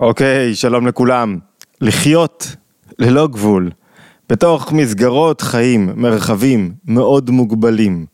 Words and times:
אוקיי, 0.00 0.54
שלום 0.54 0.86
לכולם. 0.86 1.38
לחיות 1.80 2.56
ללא 2.98 3.26
גבול, 3.26 3.70
בתוך 4.28 4.72
מסגרות 4.72 5.40
חיים, 5.40 5.90
מרחבים 5.96 6.72
מאוד 6.84 7.30
מוגבלים. 7.30 8.06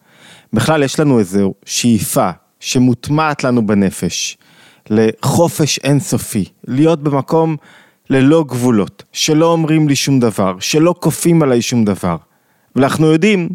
בכלל 0.52 0.82
יש 0.82 1.00
לנו 1.00 1.18
איזו 1.18 1.54
שאיפה 1.64 2.30
שמוטמעת 2.60 3.44
לנו 3.44 3.66
בנפש, 3.66 4.38
לחופש 4.90 5.78
אינסופי, 5.78 6.44
להיות 6.66 7.02
במקום 7.02 7.56
ללא 8.10 8.44
גבולות, 8.48 9.02
שלא 9.12 9.52
אומרים 9.52 9.88
לי 9.88 9.96
שום 9.96 10.20
דבר, 10.20 10.56
שלא 10.58 10.94
כופים 11.00 11.42
עליי 11.42 11.62
שום 11.62 11.84
דבר. 11.84 12.16
ואנחנו 12.76 13.06
יודעים 13.06 13.48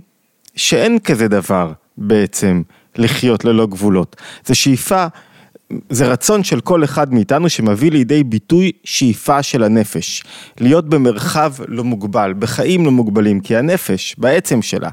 שאין 0.56 1.00
כזה 1.00 1.28
דבר 1.28 1.72
בעצם 1.98 2.62
לחיות 2.96 3.46
ללא 3.46 3.66
גבולות. 3.66 4.16
זו 4.46 4.56
שאיפה 4.56 5.06
זה 5.90 6.08
רצון 6.08 6.44
של 6.44 6.62
כל 6.62 6.84
אחד 6.84 7.14
מאיתנו 7.14 7.50
שמביא 7.50 7.92
לידי 7.92 8.24
ביטוי 8.24 8.72
שאיפה 8.84 9.44
של 9.44 9.64
הנפש. 9.64 10.24
להיות 10.60 10.90
במרחב 10.90 11.54
לא 11.68 11.84
מוגבל, 11.84 12.34
בחיים 12.40 12.86
לא 12.86 12.92
מוגבלים, 12.92 13.40
כי 13.40 13.58
הנפש, 13.58 14.16
בעצם 14.18 14.62
שלה, 14.62 14.90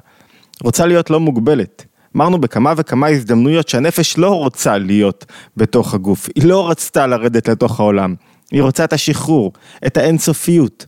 רוצה 0.63 0.87
להיות 0.87 1.11
לא 1.11 1.21
מוגבלת. 1.21 1.85
אמרנו 2.17 2.41
בכמה 2.41 2.73
וכמה 2.77 3.07
הזדמנויות 3.07 3.69
שהנפש 3.69 4.19
לא 4.19 4.39
רוצה 4.39 4.79
להיות 4.79 5.25
בתוך 5.57 5.95
הגוף, 5.95 6.29
היא 6.35 6.45
לא 6.45 6.71
רצתה 6.71 7.07
לרדת 7.07 7.49
לתוך 7.49 7.81
העולם, 7.81 8.15
היא 8.51 8.63
רוצה 8.63 8.85
את 8.85 8.93
השחרור, 8.93 9.53
את 9.87 9.97
האינסופיות. 9.97 10.87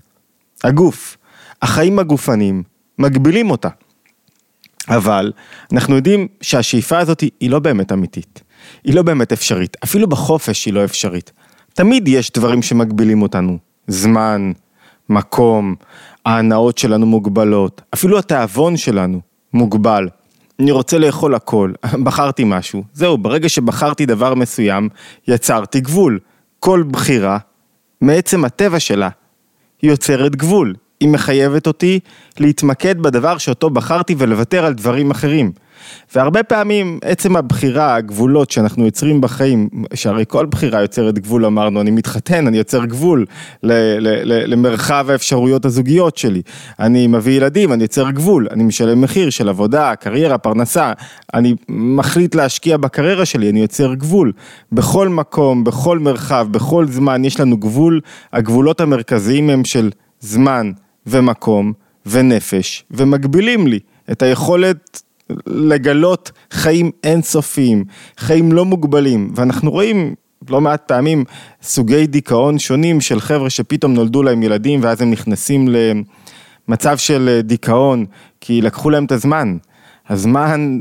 הגוף, 0.64 1.16
החיים 1.62 1.98
הגופניים, 1.98 2.62
מגבילים 2.98 3.50
אותה. 3.50 3.68
אבל 4.88 5.32
אנחנו 5.72 5.96
יודעים 5.96 6.28
שהשאיפה 6.40 6.98
הזאת 6.98 7.20
היא 7.20 7.50
לא 7.50 7.58
באמת 7.58 7.92
אמיתית. 7.92 8.42
היא 8.84 8.94
לא 8.94 9.02
באמת 9.02 9.32
אפשרית, 9.32 9.76
אפילו 9.84 10.08
בחופש 10.08 10.64
היא 10.64 10.74
לא 10.74 10.84
אפשרית. 10.84 11.32
תמיד 11.74 12.08
יש 12.08 12.30
דברים 12.32 12.62
שמגבילים 12.62 13.22
אותנו, 13.22 13.58
זמן, 13.86 14.52
מקום, 15.08 15.74
ההנאות 16.26 16.78
שלנו 16.78 17.06
מוגבלות, 17.06 17.82
אפילו 17.94 18.18
התיאבון 18.18 18.76
שלנו 18.76 19.20
מוגבל. 19.52 20.08
אני 20.60 20.70
רוצה 20.70 20.98
לאכול 20.98 21.34
הכל, 21.34 21.72
בחרתי 22.04 22.44
משהו, 22.46 22.84
זהו, 22.92 23.18
ברגע 23.18 23.48
שבחרתי 23.48 24.06
דבר 24.06 24.34
מסוים, 24.34 24.88
יצרתי 25.28 25.80
גבול. 25.80 26.18
כל 26.60 26.84
בחירה, 26.90 27.38
מעצם 28.00 28.44
הטבע 28.44 28.80
שלה, 28.80 29.08
היא 29.82 29.90
יוצרת 29.90 30.36
גבול. 30.36 30.74
היא 31.00 31.08
מחייבת 31.08 31.66
אותי 31.66 32.00
להתמקד 32.38 32.98
בדבר 33.02 33.38
שאותו 33.38 33.70
בחרתי 33.70 34.14
ולוותר 34.18 34.64
על 34.64 34.74
דברים 34.74 35.10
אחרים. 35.10 35.52
והרבה 36.14 36.42
פעמים 36.42 36.98
עצם 37.04 37.36
הבחירה, 37.36 37.94
הגבולות 37.94 38.50
שאנחנו 38.50 38.84
יוצרים 38.84 39.20
בחיים, 39.20 39.68
שהרי 39.94 40.24
כל 40.28 40.46
בחירה 40.46 40.82
יוצרת 40.82 41.18
גבול 41.18 41.46
אמרנו, 41.46 41.80
אני 41.80 41.90
מתחתן, 41.90 42.46
אני 42.46 42.58
יוצר 42.58 42.84
גבול 42.84 43.26
ל- 43.62 43.72
ל- 43.98 44.32
ל- 44.32 44.52
למרחב 44.52 45.06
האפשרויות 45.10 45.64
הזוגיות 45.64 46.16
שלי, 46.16 46.42
אני 46.80 47.06
מביא 47.06 47.32
ילדים, 47.36 47.72
אני 47.72 47.82
יוצר 47.82 48.10
גבול, 48.10 48.48
אני 48.50 48.64
משלם 48.64 49.00
מחיר 49.00 49.30
של 49.30 49.48
עבודה, 49.48 49.94
קריירה, 49.94 50.38
פרנסה, 50.38 50.92
אני 51.34 51.54
מחליט 51.68 52.34
להשקיע 52.34 52.76
בקריירה 52.76 53.24
שלי, 53.24 53.50
אני 53.50 53.60
יוצר 53.60 53.94
גבול. 53.94 54.32
בכל 54.72 55.08
מקום, 55.08 55.64
בכל 55.64 55.98
מרחב, 55.98 56.46
בכל 56.50 56.86
זמן, 56.86 57.24
יש 57.24 57.40
לנו 57.40 57.56
גבול, 57.56 58.00
הגבולות 58.32 58.80
המרכזיים 58.80 59.50
הם 59.50 59.64
של 59.64 59.90
זמן 60.20 60.70
ומקום 61.06 61.72
ונפש, 62.06 62.84
ומגבילים 62.90 63.66
לי 63.66 63.78
את 64.10 64.22
היכולת 64.22 65.02
לגלות 65.46 66.32
חיים 66.50 66.90
אינסופיים, 67.04 67.84
חיים 68.18 68.52
לא 68.52 68.64
מוגבלים, 68.64 69.32
ואנחנו 69.34 69.70
רואים 69.70 70.14
לא 70.50 70.60
מעט 70.60 70.82
פעמים 70.86 71.24
סוגי 71.62 72.06
דיכאון 72.06 72.58
שונים 72.58 73.00
של 73.00 73.20
חבר'ה 73.20 73.50
שפתאום 73.50 73.94
נולדו 73.94 74.22
להם 74.22 74.42
ילדים 74.42 74.80
ואז 74.82 75.02
הם 75.02 75.10
נכנסים 75.10 75.68
למצב 76.68 76.96
של 76.96 77.40
דיכאון 77.42 78.06
כי 78.40 78.62
לקחו 78.62 78.90
להם 78.90 79.04
את 79.04 79.12
הזמן. 79.12 79.56
הזמן, 80.08 80.80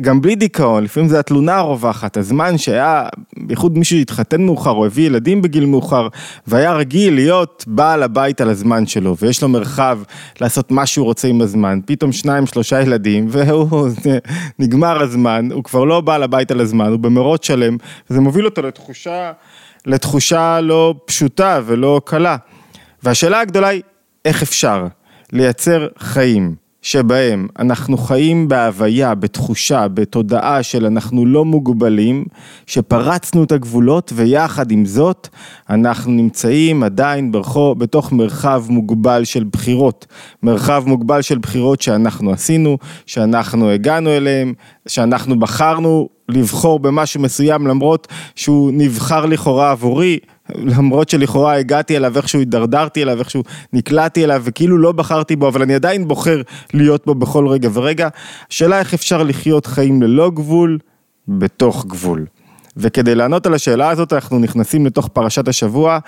גם 0.00 0.20
בלי 0.20 0.34
דיכאון, 0.34 0.84
לפעמים 0.84 1.08
זה 1.08 1.18
התלונה 1.18 1.56
הרווחת, 1.56 2.16
הזמן 2.16 2.58
שהיה, 2.58 3.08
בייחוד 3.36 3.78
מישהו 3.78 3.98
שהתחתן 3.98 4.42
מאוחר 4.42 4.70
או 4.70 4.86
הביא 4.86 5.06
ילדים 5.06 5.42
בגיל 5.42 5.66
מאוחר 5.66 6.08
והיה 6.46 6.72
רגיל 6.72 7.14
להיות 7.14 7.64
בעל 7.66 8.02
הבית 8.02 8.40
על 8.40 8.50
הזמן 8.50 8.86
שלו 8.86 9.16
ויש 9.16 9.42
לו 9.42 9.48
מרחב 9.48 9.98
לעשות 10.40 10.70
מה 10.70 10.86
שהוא 10.86 11.04
רוצה 11.04 11.28
עם 11.28 11.40
הזמן, 11.40 11.80
פתאום 11.86 12.12
שניים 12.12 12.46
שלושה 12.46 12.82
ילדים 12.82 13.26
והוא, 13.28 13.88
נגמר 14.58 15.02
הזמן, 15.02 15.48
הוא 15.52 15.64
כבר 15.64 15.84
לא 15.84 16.00
בעל 16.00 16.22
הבית 16.22 16.50
על 16.50 16.60
הזמן, 16.60 16.86
הוא 16.86 16.98
במרוץ 16.98 17.46
שלם 17.46 17.76
וזה 18.10 18.20
מוביל 18.20 18.44
אותו 18.44 18.62
לתחושה, 18.62 19.32
לתחושה 19.86 20.60
לא 20.60 20.94
פשוטה 21.04 21.60
ולא 21.66 22.00
קלה. 22.04 22.36
והשאלה 23.02 23.40
הגדולה 23.40 23.68
היא, 23.68 23.82
איך 24.24 24.42
אפשר 24.42 24.86
לייצר 25.32 25.88
חיים? 25.98 26.67
שבהם 26.88 27.46
אנחנו 27.58 27.98
חיים 27.98 28.48
בהוויה, 28.48 29.14
בתחושה, 29.14 29.88
בתודעה 29.88 30.62
של 30.62 30.86
אנחנו 30.86 31.26
לא 31.26 31.44
מוגבלים, 31.44 32.24
שפרצנו 32.66 33.44
את 33.44 33.52
הגבולות 33.52 34.12
ויחד 34.14 34.70
עם 34.70 34.84
זאת 34.84 35.28
אנחנו 35.70 36.12
נמצאים 36.12 36.82
עדיין 36.82 37.32
ברחו, 37.32 37.74
בתוך 37.74 38.12
מרחב 38.12 38.64
מוגבל 38.68 39.24
של 39.24 39.44
בחירות, 39.52 40.06
מרחב 40.42 40.84
מוגבל 40.86 41.22
של 41.22 41.38
בחירות 41.38 41.82
שאנחנו 41.82 42.32
עשינו, 42.32 42.78
שאנחנו 43.06 43.70
הגענו 43.70 44.10
אליהם, 44.10 44.52
שאנחנו 44.88 45.38
בחרנו 45.38 46.08
לבחור 46.28 46.80
במשהו 46.80 47.20
מסוים 47.20 47.66
למרות 47.66 48.08
שהוא 48.34 48.70
נבחר 48.74 49.26
לכאורה 49.26 49.70
עבורי, 49.70 50.18
למרות 50.54 51.08
שלכאורה 51.08 51.54
הגעתי 51.54 51.96
אליו, 51.96 52.16
איכשהו 52.16 52.38
הידרדרתי 52.38 53.02
אליו, 53.02 53.18
איכשהו 53.18 53.42
נקלעתי 53.72 54.24
אליו, 54.24 54.42
וכאילו 54.44 54.78
לא 54.78 54.92
בחרתי 54.92 55.36
בו, 55.36 55.48
אבל 55.48 55.62
אני 55.62 55.74
עדיין 55.74 56.08
בוחר 56.08 56.42
להיות 56.74 57.06
בו 57.06 57.14
בכל 57.14 57.48
רגע 57.48 57.68
ורגע. 57.72 58.08
השאלה 58.50 58.78
איך 58.78 58.94
אפשר 58.94 59.22
לחיות 59.22 59.66
חיים 59.66 60.02
ללא 60.02 60.30
גבול, 60.30 60.78
בתוך 61.28 61.86
גבול. 61.86 62.26
וכדי 62.76 63.14
לענות 63.14 63.46
על 63.46 63.54
השאלה 63.54 63.90
הזאת 63.90 64.12
אנחנו 64.12 64.38
נכנסים 64.38 64.86
לתוך 64.86 65.08
פרשת 65.08 65.48
השבוע, 65.48 65.98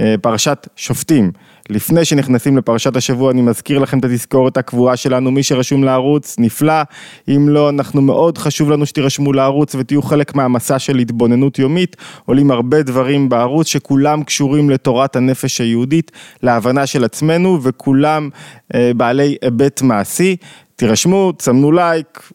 אה, 0.00 0.14
פרשת 0.22 0.68
שופטים. 0.76 1.32
לפני 1.70 2.04
שנכנסים 2.04 2.56
לפרשת 2.56 2.96
השבוע 2.96 3.30
אני 3.30 3.42
מזכיר 3.42 3.78
לכם 3.78 3.98
את 3.98 4.04
התזכורת 4.04 4.56
הקבועה 4.56 4.96
שלנו, 4.96 5.30
מי 5.30 5.42
שרשום 5.42 5.84
לערוץ 5.84 6.36
נפלא, 6.38 6.82
אם 7.28 7.48
לא 7.48 7.68
אנחנו 7.68 8.02
מאוד 8.02 8.38
חשוב 8.38 8.70
לנו 8.70 8.86
שתירשמו 8.86 9.32
לערוץ 9.32 9.74
ותהיו 9.74 10.02
חלק 10.02 10.34
מהמסע 10.34 10.78
של 10.78 10.98
התבוננות 10.98 11.58
יומית, 11.58 11.96
עולים 12.24 12.50
הרבה 12.50 12.82
דברים 12.82 13.28
בערוץ 13.28 13.66
שכולם 13.66 14.22
קשורים 14.22 14.70
לתורת 14.70 15.16
הנפש 15.16 15.60
היהודית, 15.60 16.12
להבנה 16.42 16.86
של 16.86 17.04
עצמנו 17.04 17.62
וכולם 17.62 18.28
אה, 18.74 18.92
בעלי 18.96 19.36
היבט 19.42 19.82
מעשי, 19.82 20.36
תירשמו, 20.76 21.32
תסמנו 21.32 21.72
לייק, 21.72 22.30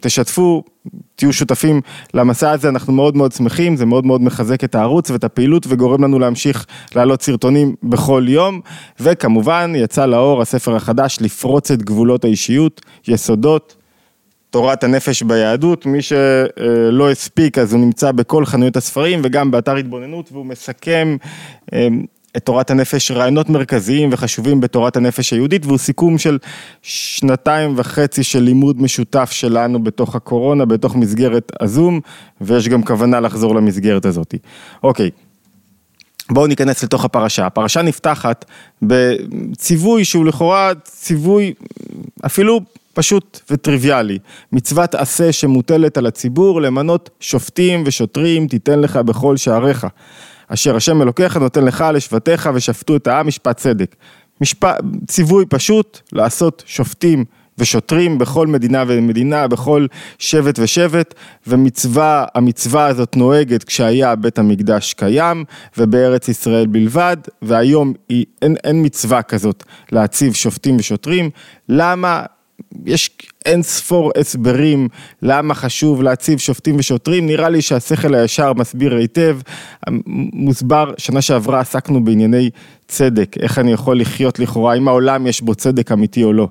תשתפו, 0.00 0.62
תהיו 1.16 1.32
שותפים 1.32 1.80
למסע 2.14 2.50
הזה, 2.50 2.68
אנחנו 2.68 2.92
מאוד 2.92 3.16
מאוד 3.16 3.32
שמחים, 3.32 3.76
זה 3.76 3.86
מאוד 3.86 4.06
מאוד 4.06 4.22
מחזק 4.22 4.64
את 4.64 4.74
הערוץ 4.74 5.10
ואת 5.10 5.24
הפעילות 5.24 5.66
וגורם 5.68 6.04
לנו 6.04 6.18
להמשיך 6.18 6.66
להעלות 6.94 7.22
סרטונים 7.22 7.74
בכל 7.82 8.24
יום, 8.28 8.60
וכמובן 9.00 9.72
יצא 9.76 10.06
לאור 10.06 10.42
הספר 10.42 10.76
החדש 10.76 11.18
לפרוץ 11.20 11.70
את 11.70 11.82
גבולות 11.82 12.24
האישיות, 12.24 12.80
יסודות. 13.08 13.76
תורת 14.50 14.84
הנפש 14.84 15.22
ביהדות, 15.22 15.86
מי 15.86 16.02
שלא 16.02 17.10
הספיק 17.10 17.58
אז 17.58 17.72
הוא 17.72 17.80
נמצא 17.80 18.12
בכל 18.12 18.44
חנויות 18.46 18.76
הספרים 18.76 19.20
וגם 19.24 19.50
באתר 19.50 19.76
התבוננות 19.76 20.32
והוא 20.32 20.46
מסכם 20.46 21.16
את 22.36 22.44
תורת 22.44 22.70
הנפש, 22.70 23.10
רעיונות 23.10 23.50
מרכזיים 23.50 24.08
וחשובים 24.12 24.60
בתורת 24.60 24.96
הנפש 24.96 25.32
היהודית, 25.32 25.66
והוא 25.66 25.78
סיכום 25.78 26.18
של 26.18 26.38
שנתיים 26.82 27.74
וחצי 27.76 28.22
של 28.22 28.42
לימוד 28.42 28.82
משותף 28.82 29.30
שלנו 29.30 29.82
בתוך 29.84 30.14
הקורונה, 30.14 30.64
בתוך 30.64 30.96
מסגרת 30.96 31.52
הזום, 31.60 32.00
ויש 32.40 32.68
גם 32.68 32.82
כוונה 32.82 33.20
לחזור 33.20 33.54
למסגרת 33.54 34.06
הזאת. 34.06 34.34
אוקיי. 34.82 35.10
בואו 36.30 36.46
ניכנס 36.46 36.84
לתוך 36.84 37.04
הפרשה. 37.04 37.46
הפרשה 37.46 37.82
נפתחת 37.82 38.44
בציווי 38.82 40.04
שהוא 40.04 40.24
לכאורה 40.24 40.72
ציווי 40.84 41.52
אפילו 42.26 42.60
פשוט 42.94 43.40
וטריוויאלי. 43.50 44.18
מצוות 44.52 44.94
עשה 44.94 45.32
שמוטלת 45.32 45.98
על 45.98 46.06
הציבור 46.06 46.60
למנות 46.60 47.10
שופטים 47.20 47.82
ושוטרים 47.86 48.48
תיתן 48.48 48.80
לך 48.80 48.96
בכל 48.96 49.36
שעריך. 49.36 49.86
אשר 50.48 50.76
השם 50.76 51.02
אלוקיך 51.02 51.36
נותן 51.36 51.64
לך 51.64 51.84
לשבטיך 51.94 52.50
ושפטו 52.54 52.96
את 52.96 53.06
העם 53.06 53.26
משפט 53.26 53.56
צדק. 53.56 53.96
משפט, 54.40 54.78
ציווי 55.06 55.46
פשוט 55.46 56.00
לעשות 56.12 56.62
שופטים 56.66 57.24
ושוטרים 57.58 58.18
בכל 58.18 58.46
מדינה 58.46 58.84
ומדינה, 58.86 59.48
בכל 59.48 59.86
שבט 60.18 60.58
ושבט, 60.58 61.14
ומצווה, 61.46 62.24
המצווה 62.34 62.86
הזאת 62.86 63.16
נוהגת 63.16 63.64
כשהיה 63.64 64.16
בית 64.16 64.38
המקדש 64.38 64.92
קיים, 64.94 65.44
ובארץ 65.78 66.28
ישראל 66.28 66.66
בלבד, 66.66 67.16
והיום 67.42 67.92
היא, 68.08 68.26
אין, 68.42 68.56
אין 68.64 68.84
מצווה 68.84 69.22
כזאת 69.22 69.64
להציב 69.92 70.34
שופטים 70.34 70.76
ושוטרים. 70.76 71.30
למה 71.68 72.24
יש 72.86 73.10
אין 73.44 73.62
ספור 73.62 74.12
הסברים 74.18 74.88
למה 75.22 75.54
חשוב 75.54 76.02
להציב 76.02 76.38
שופטים 76.38 76.76
ושוטרים, 76.78 77.26
נראה 77.26 77.48
לי 77.48 77.62
שהשכל 77.62 78.14
הישר 78.14 78.52
מסביר 78.52 78.96
היטב, 78.96 79.38
מוסבר, 80.32 80.92
שנה 80.98 81.22
שעברה 81.22 81.60
עסקנו 81.60 82.04
בענייני 82.04 82.50
צדק, 82.88 83.36
איך 83.40 83.58
אני 83.58 83.72
יכול 83.72 84.00
לחיות 84.00 84.38
לכאורה, 84.38 84.74
אם 84.74 84.88
העולם 84.88 85.26
יש 85.26 85.42
בו 85.42 85.54
צדק 85.54 85.92
אמיתי 85.92 86.24
או 86.24 86.32
לא. 86.32 86.48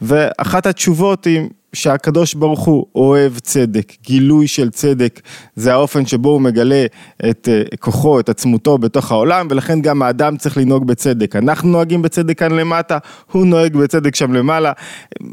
ואחת 0.00 0.66
התשובות 0.66 1.24
היא 1.24 1.40
שהקדוש 1.76 2.34
ברוך 2.34 2.60
הוא 2.60 2.86
אוהב 2.94 3.38
צדק, 3.38 3.92
גילוי 4.02 4.48
של 4.48 4.70
צדק, 4.70 5.20
זה 5.56 5.72
האופן 5.72 6.06
שבו 6.06 6.28
הוא 6.28 6.40
מגלה 6.40 6.86
את 7.30 7.48
אה, 7.52 7.62
כוחו, 7.80 8.20
את 8.20 8.28
עצמותו 8.28 8.78
בתוך 8.78 9.12
העולם, 9.12 9.46
ולכן 9.50 9.80
גם 9.80 10.02
האדם 10.02 10.36
צריך 10.36 10.56
לנהוג 10.56 10.86
בצדק. 10.86 11.36
אנחנו 11.36 11.68
נוהגים 11.68 12.02
בצדק 12.02 12.38
כאן 12.38 12.52
למטה, 12.52 12.98
הוא 13.32 13.46
נוהג 13.46 13.76
בצדק 13.76 14.14
שם 14.14 14.32
למעלה. 14.32 14.72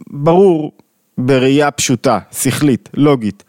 ברור, 0.10 0.72
בראייה 1.18 1.72
פשוטה, 1.72 2.20
שכלית, 2.32 2.90
לוגית, 2.94 3.44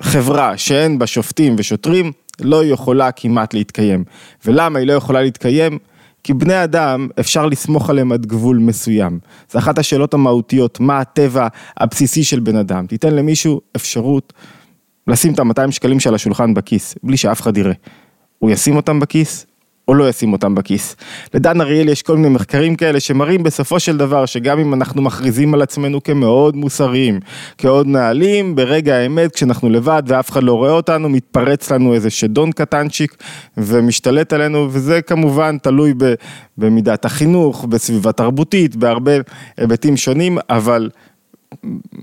חברה 0.00 0.56
שאין 0.56 0.98
בה 0.98 1.06
שופטים 1.06 1.56
ושוטרים, 1.58 2.12
לא 2.40 2.64
יכולה 2.64 3.12
כמעט 3.12 3.54
להתקיים. 3.54 4.04
ולמה 4.46 4.78
היא 4.78 4.86
לא 4.86 4.92
יכולה 4.92 5.22
להתקיים? 5.22 5.78
כי 6.24 6.34
בני 6.34 6.64
אדם, 6.64 7.08
אפשר 7.20 7.46
לסמוך 7.46 7.90
עליהם 7.90 8.12
עד 8.12 8.26
גבול 8.26 8.58
מסוים. 8.58 9.18
זו 9.50 9.58
אחת 9.58 9.78
השאלות 9.78 10.14
המהותיות, 10.14 10.80
מה 10.80 11.00
הטבע 11.00 11.48
הבסיסי 11.76 12.24
של 12.24 12.40
בן 12.40 12.56
אדם. 12.56 12.86
תיתן 12.86 13.14
למישהו 13.14 13.60
אפשרות 13.76 14.32
לשים 15.06 15.34
את 15.34 15.38
ה-200 15.38 15.70
שקלים 15.70 16.00
של 16.00 16.14
השולחן 16.14 16.54
בכיס, 16.54 16.94
בלי 17.02 17.16
שאף 17.16 17.40
אחד 17.40 17.56
יראה. 17.56 17.74
הוא 18.38 18.50
ישים 18.50 18.76
אותם 18.76 19.00
בכיס, 19.00 19.46
או 19.90 19.94
לא 19.94 20.08
ישים 20.08 20.32
אותם 20.32 20.54
בכיס. 20.54 20.96
לדן 21.34 21.60
אריאל 21.60 21.88
יש 21.88 22.02
כל 22.02 22.16
מיני 22.16 22.28
מחקרים 22.28 22.76
כאלה 22.76 23.00
שמראים 23.00 23.42
בסופו 23.42 23.80
של 23.80 23.96
דבר 23.96 24.26
שגם 24.26 24.58
אם 24.58 24.74
אנחנו 24.74 25.02
מכריזים 25.02 25.54
על 25.54 25.62
עצמנו 25.62 26.02
כמאוד 26.02 26.56
מוסריים, 26.56 27.20
כעוד 27.58 27.86
נעלים, 27.86 28.56
ברגע 28.56 28.94
האמת 28.94 29.34
כשאנחנו 29.34 29.70
לבד 29.70 30.02
ואף 30.06 30.30
אחד 30.30 30.42
לא 30.42 30.52
רואה 30.52 30.70
אותנו, 30.70 31.08
מתפרץ 31.08 31.72
לנו 31.72 31.94
איזה 31.94 32.10
שדון 32.10 32.52
קטנצ'יק 32.52 33.16
ומשתלט 33.56 34.32
עלינו 34.32 34.68
וזה 34.70 35.02
כמובן 35.02 35.58
תלוי 35.58 35.94
במידת 36.58 37.04
החינוך, 37.04 37.64
בסביבה 37.64 38.12
תרבותית, 38.12 38.76
בהרבה 38.76 39.12
היבטים 39.56 39.96
שונים, 39.96 40.38
אבל 40.50 40.90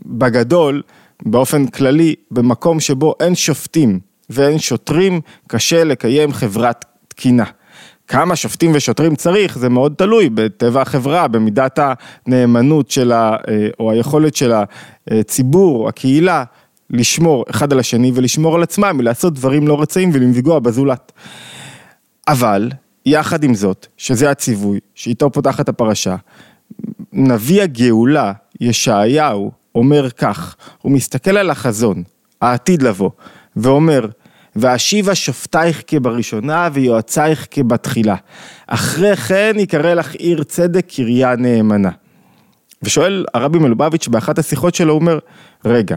בגדול, 0.06 0.82
באופן 1.26 1.68
כללי, 1.68 2.16
במקום 2.32 2.80
שבו 2.80 3.16
אין 3.20 3.36
שופטים 3.36 4.00
ואין 4.30 4.60
שוטרים, 4.60 5.22
קשה 5.48 5.84
לקיים 5.84 6.34
חברת 6.34 6.86
תקינה. 7.08 7.46
כמה 8.08 8.36
שופטים 8.36 8.72
ושוטרים 8.74 9.16
צריך, 9.16 9.58
זה 9.58 9.70
מאוד 9.70 9.94
תלוי 9.98 10.30
בטבע 10.30 10.82
החברה, 10.82 11.28
במידת 11.28 11.80
הנאמנות 12.28 12.92
של 12.92 13.12
ה... 13.12 13.36
אה, 13.48 13.68
או 13.80 13.92
היכולת 13.92 14.36
של 14.36 14.54
הציבור, 15.08 15.90
הקהילה, 15.90 16.44
לשמור 16.90 17.46
אחד 17.50 17.74
על 17.74 17.80
השני 17.80 18.12
ולשמור 18.16 18.56
על 18.56 18.64
עצמם, 18.64 18.98
מלעשות 18.98 19.34
דברים 19.34 19.68
לא 19.68 19.82
רצאים 19.82 20.10
ולפגוע 20.14 20.60
בזולת. 20.60 21.12
אבל, 22.28 22.72
יחד 23.06 23.44
עם 23.44 23.54
זאת, 23.54 23.88
שזה 23.98 24.30
הציווי, 24.30 24.80
שאיתו 24.96 25.32
פותחת 25.32 25.70
הפרשה, 25.70 26.16
נביא 27.14 27.64
הגאולה, 27.64 28.34
ישעיהו, 28.62 29.52
אומר 29.76 30.10
כך, 30.10 30.56
הוא 30.82 30.92
מסתכל 30.92 31.38
על 31.38 31.50
החזון, 31.50 32.04
העתיד 32.42 32.82
לבוא, 32.82 33.10
ואומר, 33.56 34.06
ואשיבה 34.58 35.16
שופטייך 35.16 35.84
כבראשונה 35.88 36.70
ויועצייך 36.74 37.48
כבתחילה. 37.52 38.16
אחרי 38.68 39.16
כן 39.16 39.54
יקרא 39.60 39.94
לך 39.94 40.14
עיר 40.16 40.44
צדק 40.44 40.86
קריה 40.96 41.36
נאמנה. 41.36 41.90
ושואל 42.84 43.26
הרבי 43.34 43.60
מלובביץ' 43.60 44.08
באחת 44.08 44.40
השיחות 44.40 44.76
שלו, 44.76 44.94
הוא 44.94 45.00
אומר, 45.00 45.20
רגע, 45.66 45.96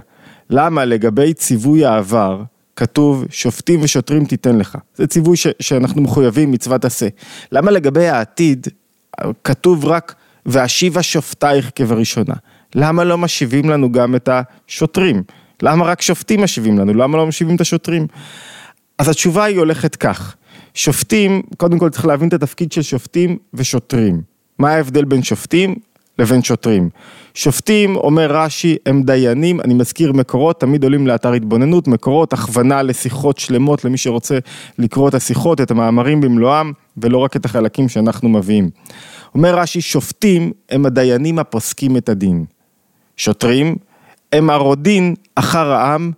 למה 0.51 0.85
לגבי 0.85 1.35
ציווי 1.35 1.85
העבר 1.85 2.43
כתוב 2.77 3.25
שופטים 3.31 3.83
ושוטרים 3.83 4.25
תיתן 4.25 4.59
לך? 4.59 4.79
זה 4.95 5.07
ציווי 5.07 5.37
ש- 5.37 5.47
שאנחנו 5.61 6.03
מחויבים 6.03 6.53
מצוות 6.53 6.85
עשה. 6.85 7.09
למה 7.53 7.71
לגבי 7.71 8.09
העתיד 8.09 8.67
כתוב 9.45 9.85
רק 9.85 10.15
ואשיבה 10.47 11.03
שופטייך 11.03 11.71
כבראשונה? 11.75 12.35
למה 12.75 13.05
לא 13.05 13.19
משיבים 13.19 13.71
לנו 13.71 13.93
גם 13.93 14.17
את 14.17 14.29
השוטרים? 14.33 15.23
למה 15.63 15.85
רק 15.85 16.03
שופטים 16.03 16.43
משיבים 16.43 16.79
לנו? 16.79 16.95
למה 16.95 17.17
לא 17.17 17.27
משיבים 17.27 17.57
את 17.57 17.61
השוטרים? 17.61 18.07
אז 18.99 19.09
התשובה 19.09 19.45
היא 19.45 19.59
הולכת 19.59 19.97
כך, 19.97 20.37
שופטים, 20.75 21.43
קודם 21.57 21.79
כל 21.79 21.91
צריך 21.91 22.07
להבין 22.07 22.29
את 22.29 22.33
התפקיד 22.33 22.73
של 22.73 22.83
שופטים 22.83 23.39
ושוטרים. 23.55 24.23
מה 24.59 24.71
ההבדל 24.71 25.05
בין 25.05 25.23
שופטים 25.23 25.75
לבין 26.19 26.43
שוטרים? 26.43 26.89
שופטים, 27.35 27.97
אומר 27.97 28.37
רש"י, 28.37 28.77
הם 28.87 29.03
דיינים, 29.03 29.61
אני 29.61 29.75
מזכיר 29.75 30.13
מקורות, 30.13 30.61
תמיד 30.61 30.85
עולים 30.85 31.07
לאתר 31.07 31.33
התבוננות, 31.33 31.89
מקורות, 31.89 32.33
הכוונה 32.33 32.83
לשיחות 32.83 33.39
שלמות 33.39 33.85
למי 33.85 33.99
שרוצה 33.99 34.39
לקרוא 34.79 35.09
את 35.09 35.15
השיחות, 35.15 35.61
את 35.61 35.71
המאמרים 35.71 36.21
במלואם, 36.21 36.73
ולא 36.97 37.19
רק 37.19 37.37
את 37.37 37.45
החלקים 37.45 37.89
שאנחנו 37.89 38.29
מביאים. 38.29 38.71
אומר 39.35 39.59
רש"י, 39.59 39.81
שופטים 39.81 40.53
הם 40.71 40.87
הדיינים 40.87 41.39
הפוסקים 41.39 41.97
את 41.97 42.09
הדין. 42.09 42.45
שוטרים 43.17 43.77
הם 44.33 44.51
הרודין 44.51 45.15
אחר 45.35 45.73
העם 45.73 46.13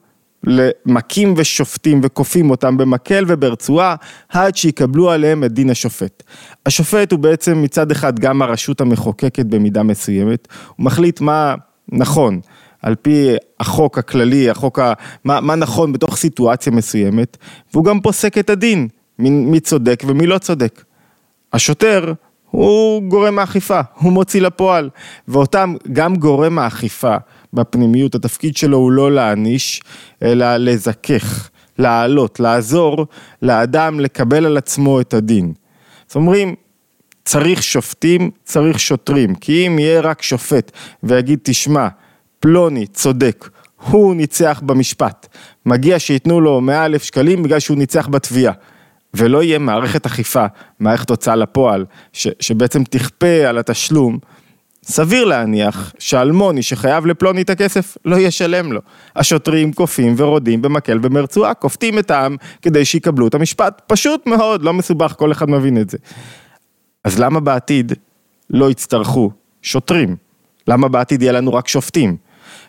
למכים 0.45 1.35
ושופטים 1.37 2.01
וכופים 2.03 2.51
אותם 2.51 2.77
במקל 2.77 3.25
וברצועה 3.29 3.95
עד 4.29 4.57
שיקבלו 4.57 5.11
עליהם 5.11 5.45
את 5.45 5.53
דין 5.53 5.71
השופט. 5.71 6.23
השופט 6.67 7.13
הוא 7.13 7.19
בעצם 7.19 7.63
מצד 7.63 7.91
אחד 7.91 8.19
גם 8.19 8.43
הרשות 8.43 8.81
המחוקקת 8.81 9.47
במידה 9.47 9.83
מסוימת, 9.83 10.49
הוא 10.77 10.85
מחליט 10.85 11.21
מה 11.21 11.55
נכון 11.89 12.41
על 12.83 12.95
פי 12.95 13.29
החוק 13.61 13.99
הכללי, 13.99 14.51
החוק 14.51 14.79
ה... 14.79 14.93
מה, 15.25 15.41
מה 15.41 15.55
נכון 15.55 15.93
בתוך 15.93 16.17
סיטואציה 16.17 16.73
מסוימת, 16.73 17.37
והוא 17.73 17.85
גם 17.85 18.01
פוסק 18.01 18.39
את 18.39 18.51
הדין, 18.51 18.89
מי, 19.19 19.61
צודק 19.61 20.03
ומי 20.07 20.27
לא 20.27 20.39
צודק. 20.39 20.85
השוטר 21.53 22.13
הוא 22.51 23.03
גורם 23.03 23.39
האכיפה, 23.39 23.81
הוא 23.95 24.13
מוציא 24.13 24.41
לפועל, 24.41 24.91
ואותם 25.29 25.75
גם 25.93 26.17
גורם 26.17 26.59
האכיפה 26.59 27.17
בפנימיות, 27.53 28.15
התפקיד 28.15 28.57
שלו 28.57 28.77
הוא 28.77 28.93
לא 28.93 29.13
להעניש, 29.13 29.83
אלא 30.23 30.57
לזכך, 30.57 31.51
להעלות, 31.79 32.41
לעזור 32.41 33.07
לאדם 33.43 34.01
לקבל 34.01 34.47
על 34.47 34.57
עצמו 34.57 35.01
את 35.01 35.15
הדין. 35.15 35.53
זאת 36.07 36.17
אומרים, 36.17 36.55
צריך 37.25 37.63
שופטים, 37.63 38.31
צריך 38.45 38.81
שוטרים, 38.81 39.35
כי 39.35 39.67
אם 39.67 39.79
יהיה 39.79 40.01
רק 40.01 40.23
שופט 40.23 40.73
ויגיד, 41.03 41.39
תשמע, 41.43 41.89
פלוני 42.41 42.87
צודק, 42.87 43.49
הוא 43.91 44.15
ניצח 44.15 44.63
במשפט, 44.67 45.29
מגיע 45.67 45.99
שייתנו 45.99 46.41
לו 46.41 46.61
100 46.61 46.87
אלף 46.87 47.03
שקלים 47.03 47.43
בגלל 47.43 47.59
שהוא 47.59 47.79
ניצח 47.79 48.09
בתביעה. 48.09 48.53
ולא 49.15 49.43
יהיה 49.43 49.59
מערכת 49.59 50.07
אכיפה, 50.07 50.47
מערכת 50.81 51.11
הוצאה 51.11 51.37
לפועל, 51.37 51.85
ש, 52.13 52.29
שבעצם 52.41 52.85
תכפה 52.85 53.49
על 53.49 53.59
התשלום, 53.59 54.19
סביר 54.85 55.25
להניח 55.25 55.93
שאלמוני 55.99 56.63
שחייב 56.63 57.07
לפלוני 57.07 57.43
את 57.43 57.51
הכסף 57.51 57.97
לא 58.05 58.17
ישלם 58.17 58.73
לו. 58.73 58.81
השוטרים 59.17 59.73
כופים 59.73 60.15
ורודים 60.17 60.63
במקל 60.63 60.99
ומרצועה, 61.03 61.55
כופתים 61.55 61.99
את 61.99 62.11
העם 62.11 62.37
כדי 62.63 62.85
שיקבלו 62.85 63.29
את 63.29 63.35
המשפט. 63.35 63.83
פשוט 63.87 64.27
מאוד, 64.27 64.63
לא 64.63 64.73
מסובך, 64.73 65.15
כל 65.19 65.33
אחד 65.33 65.51
מבין 65.51 65.81
את 65.81 65.91
זה. 65.91 65.99
אז 67.05 67.19
למה 67.19 67.41
בעתיד 67.41 67.93
לא 68.51 68.71
יצטרכו 68.71 69.31
שוטרים? 69.63 70.17
למה 70.69 70.89
בעתיד 70.89 71.23
יהיה 71.23 71.33
לנו 71.33 71.55
רק 71.55 71.69
שופטים? 71.69 72.17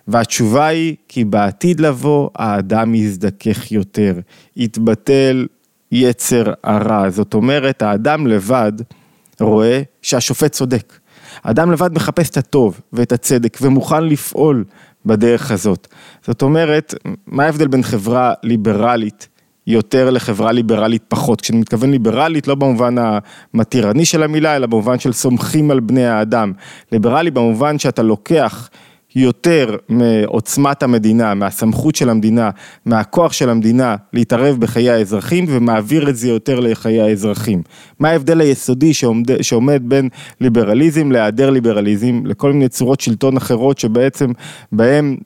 והתשובה 0.08 0.68
היא 0.68 0.96
כי 1.08 1.24
בעתיד 1.24 1.80
לבוא 1.80 2.30
האדם 2.36 2.96
יזדכך 2.96 3.72
יותר, 3.72 4.20
יתבטל 4.56 5.48
יצר 5.92 6.54
הרע. 6.64 7.10
זאת 7.10 7.34
אומרת, 7.34 7.82
האדם 7.82 8.28
לבד 8.28 8.72
רואה 9.40 9.82
שהשופט 10.02 10.52
צודק. 10.52 10.94
האדם 11.44 11.72
לבד 11.72 11.94
מחפש 11.94 12.30
את 12.30 12.38
הטוב 12.38 12.82
ואת 12.94 13.12
הצדק 13.12 13.58
ומוכן 13.62 14.04
לפעול 14.04 14.64
בדרך 15.06 15.52
הזאת. 15.52 15.88
זאת 16.26 16.42
אומרת, 16.42 16.94
מה 17.28 17.44
ההבדל 17.44 17.68
בין 17.68 17.84
חברה 17.84 18.34
ליברלית 18.44 19.28
יותר 19.68 20.10
לחברה 20.10 20.52
ליברלית 20.52 21.04
פחות? 21.08 21.42
כשאני 21.42 21.60
מתכוון 21.60 21.92
ליברלית 21.92 22.48
לא 22.48 22.56
במובן 22.56 22.96
המתירני 23.54 24.06
של 24.06 24.24
המילה, 24.24 24.56
אלא 24.56 24.68
במובן 24.68 25.00
של 25.00 25.14
סומכים 25.14 25.72
על 25.72 25.80
בני 25.80 26.06
האדם. 26.06 26.54
ליברלי 26.92 27.32
במובן 27.32 27.80
שאתה 27.80 28.04
לוקח 28.04 28.70
יותר 29.16 29.76
מעוצמת 29.90 30.84
המדינה, 30.84 31.34
מהסמכות 31.34 31.96
של 31.96 32.10
המדינה, 32.10 32.50
מהכוח 32.86 33.34
של 33.34 33.50
המדינה 33.50 33.96
להתערב 34.14 34.60
בחיי 34.60 34.90
האזרחים 34.90 35.46
ומעביר 35.50 36.10
את 36.10 36.16
זה 36.16 36.30
יותר 36.30 36.60
לחיי 36.60 37.02
האזרחים. 37.02 37.62
מה 38.00 38.10
ההבדל 38.10 38.42
היסודי 38.42 38.94
שעומד, 38.94 39.42
שעומד 39.42 39.82
בין 39.86 40.10
ליברליזם 40.42 41.12
להיעדר 41.12 41.50
ליברליזם, 41.50 42.22
לכל 42.26 42.54
מיני 42.54 42.70
צורות 42.70 43.00
שלטון 43.00 43.38
אחרות 43.38 43.80
שבעצם 43.80 44.32
בהם 44.72 45.18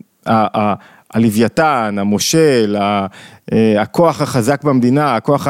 הלוויתן, 1.14 1.96
המושל, 2.00 2.76
אה, 2.80 3.82
הכוח 3.82 4.22
החזק 4.22 4.64
במדינה, 4.64 5.16
הכוח 5.16 5.48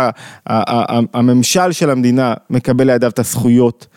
הממשל 1.13 1.71
של 1.71 1.89
המדינה 1.89 2.33
מקבל 2.49 2.87
לידיו 2.87 3.09
את 3.09 3.19
הזכויות 3.19 3.87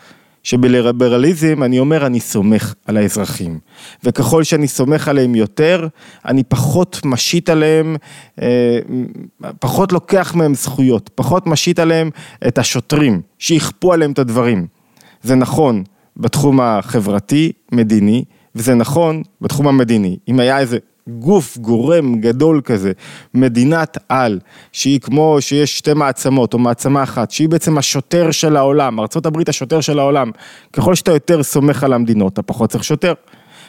שבליברליזם 0.43 1.63
אני 1.63 1.79
אומר 1.79 2.05
אני 2.05 2.19
סומך 2.19 2.73
על 2.85 2.97
האזרחים 2.97 3.59
וככל 4.03 4.43
שאני 4.43 4.67
סומך 4.67 5.07
עליהם 5.07 5.35
יותר 5.35 5.87
אני 6.25 6.43
פחות 6.43 7.01
משית 7.05 7.49
עליהם, 7.49 7.95
אה, 8.41 8.79
פחות 9.59 9.91
לוקח 9.91 10.35
מהם 10.35 10.53
זכויות, 10.53 11.09
פחות 11.15 11.47
משית 11.47 11.79
עליהם 11.79 12.09
את 12.47 12.57
השוטרים 12.57 13.21
שיכפו 13.39 13.93
עליהם 13.93 14.11
את 14.11 14.19
הדברים. 14.19 14.67
זה 15.23 15.35
נכון 15.35 15.83
בתחום 16.17 16.61
החברתי, 16.61 17.51
מדיני, 17.71 18.23
וזה 18.55 18.75
נכון 18.75 19.23
בתחום 19.41 19.67
המדיני. 19.67 20.17
אם 20.27 20.39
היה 20.39 20.59
איזה 20.59 20.77
גוף 21.07 21.57
גורם 21.57 22.21
גדול 22.21 22.61
כזה, 22.63 22.91
מדינת 23.33 23.97
על, 24.09 24.39
שהיא 24.71 24.99
כמו 24.99 25.37
שיש 25.39 25.77
שתי 25.77 25.93
מעצמות 25.93 26.53
או 26.53 26.59
מעצמה 26.59 27.03
אחת, 27.03 27.31
שהיא 27.31 27.49
בעצם 27.49 27.77
השוטר 27.77 28.31
של 28.31 28.55
העולם, 28.55 28.99
ארה"ב 28.99 29.49
השוטר 29.49 29.81
של 29.81 29.99
העולם, 29.99 30.31
ככל 30.73 30.95
שאתה 30.95 31.11
יותר 31.11 31.43
סומך 31.43 31.83
על 31.83 31.93
המדינות, 31.93 32.33
אתה 32.33 32.41
פחות 32.41 32.69
צריך 32.69 32.83
שוטר. 32.83 33.13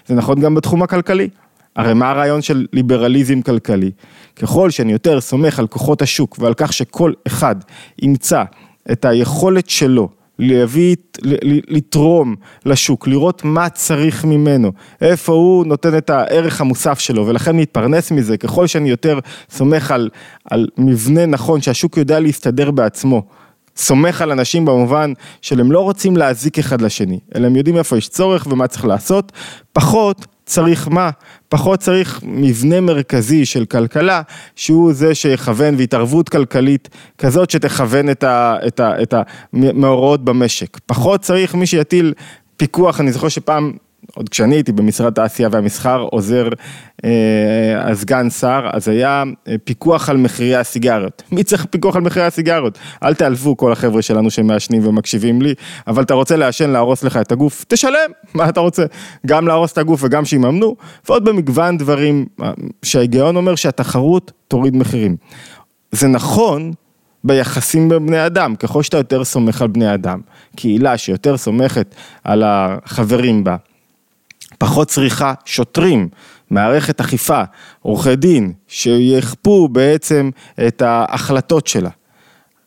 זה 0.06 0.14
נכון 0.14 0.40
גם 0.40 0.54
בתחום 0.54 0.82
הכלכלי. 0.82 1.28
הרי 1.76 1.94
מה 1.94 2.10
הרעיון 2.10 2.42
של 2.42 2.66
ליברליזם 2.72 3.42
כלכלי? 3.42 3.90
ככל 4.36 4.70
שאני 4.70 4.92
יותר 4.92 5.20
סומך 5.20 5.58
על 5.58 5.66
כוחות 5.66 6.02
השוק 6.02 6.36
ועל 6.38 6.54
כך 6.54 6.72
שכל 6.72 7.12
אחד 7.26 7.56
ימצא 8.02 8.42
את 8.92 9.04
היכולת 9.04 9.70
שלו 9.70 10.08
להביא, 10.38 10.96
לתרום 11.68 12.34
לשוק, 12.66 13.08
לראות 13.08 13.44
מה 13.44 13.68
צריך 13.68 14.24
ממנו, 14.24 14.72
איפה 15.00 15.32
הוא 15.32 15.66
נותן 15.66 15.98
את 15.98 16.10
הערך 16.10 16.60
המוסף 16.60 16.98
שלו 16.98 17.26
ולכן 17.26 17.56
להתפרנס 17.56 18.10
מזה, 18.10 18.36
ככל 18.36 18.66
שאני 18.66 18.90
יותר 18.90 19.18
סומך 19.50 19.90
על, 19.90 20.08
על 20.50 20.66
מבנה 20.78 21.26
נכון 21.26 21.60
שהשוק 21.60 21.96
יודע 21.96 22.20
להסתדר 22.20 22.70
בעצמו. 22.70 23.22
סומך 23.76 24.22
על 24.22 24.30
אנשים 24.30 24.64
במובן 24.64 25.12
של 25.42 25.60
הם 25.60 25.72
לא 25.72 25.80
רוצים 25.80 26.16
להזיק 26.16 26.58
אחד 26.58 26.80
לשני, 26.80 27.18
אלא 27.34 27.46
הם 27.46 27.56
יודעים 27.56 27.76
איפה 27.76 27.98
יש 27.98 28.08
צורך 28.08 28.46
ומה 28.50 28.66
צריך 28.66 28.84
לעשות, 28.84 29.32
פחות 29.72 30.26
צריך 30.46 30.88
מה? 30.88 31.10
פחות 31.48 31.80
צריך 31.80 32.20
מבנה 32.22 32.80
מרכזי 32.80 33.46
של 33.46 33.64
כלכלה, 33.64 34.22
שהוא 34.56 34.92
זה 34.92 35.14
שיכוון 35.14 35.74
והתערבות 35.78 36.28
כלכלית 36.28 36.88
כזאת 37.18 37.50
שתכוון 37.50 38.10
את, 38.10 38.24
ה, 38.24 38.56
את, 38.66 38.80
ה, 38.80 39.02
את 39.02 39.14
המאורעות 39.52 40.24
במשק. 40.24 40.78
פחות 40.86 41.20
צריך 41.20 41.54
מי 41.54 41.66
שיטיל 41.66 42.14
פיקוח, 42.56 43.00
אני 43.00 43.12
זוכר 43.12 43.28
שפעם 43.28 43.72
עוד 44.14 44.28
כשאני 44.28 44.54
הייתי 44.54 44.72
במשרד 44.72 45.06
התעשייה 45.06 45.48
והמסחר, 45.52 46.00
עוזר 46.00 46.48
אה, 47.04 47.10
הסגן 47.90 48.30
שר, 48.30 48.68
אז 48.72 48.88
היה 48.88 49.24
אה, 49.48 49.54
פיקוח 49.64 50.08
על 50.08 50.16
מחירי 50.16 50.56
הסיגריות. 50.56 51.22
מי 51.32 51.44
צריך 51.44 51.66
פיקוח 51.70 51.96
על 51.96 52.02
מחירי 52.02 52.26
הסיגריות? 52.26 52.78
אל 53.02 53.14
תעלבו 53.14 53.56
כל 53.56 53.72
החבר'ה 53.72 54.02
שלנו 54.02 54.30
שמעשנים 54.30 54.86
ומקשיבים 54.86 55.42
לי, 55.42 55.54
אבל 55.86 56.02
אתה 56.02 56.14
רוצה 56.14 56.36
לעשן, 56.36 56.70
להרוס 56.70 57.02
לך 57.02 57.16
את 57.16 57.32
הגוף, 57.32 57.64
תשלם, 57.68 58.10
מה 58.34 58.48
אתה 58.48 58.60
רוצה? 58.60 58.84
גם 59.26 59.46
להרוס 59.46 59.72
את 59.72 59.78
הגוף 59.78 60.00
וגם 60.04 60.24
שיממנו, 60.24 60.76
ועוד 61.08 61.24
במגוון 61.24 61.78
דברים 61.78 62.26
אה, 62.42 62.52
שההיגיון 62.82 63.36
אומר 63.36 63.54
שהתחרות 63.54 64.32
תוריד 64.48 64.76
מחירים. 64.76 65.16
זה 65.92 66.08
נכון 66.08 66.72
ביחסים 67.24 67.88
בין 67.88 68.06
בני 68.06 68.26
אדם, 68.26 68.56
ככל 68.56 68.82
שאתה 68.82 68.96
יותר 68.96 69.24
סומך 69.24 69.62
על 69.62 69.68
בני 69.68 69.94
אדם, 69.94 70.20
קהילה 70.56 70.98
שיותר 70.98 71.36
סומכת 71.36 71.94
על 72.24 72.42
החברים 72.46 73.44
בה. 73.44 73.56
פחות 74.62 74.88
צריכה 74.88 75.34
שוטרים, 75.44 76.08
מערכת 76.50 77.00
אכיפה, 77.00 77.42
עורכי 77.80 78.16
דין, 78.16 78.52
שיכפו 78.68 79.68
בעצם 79.68 80.30
את 80.66 80.82
ההחלטות 80.82 81.66
שלה. 81.66 81.90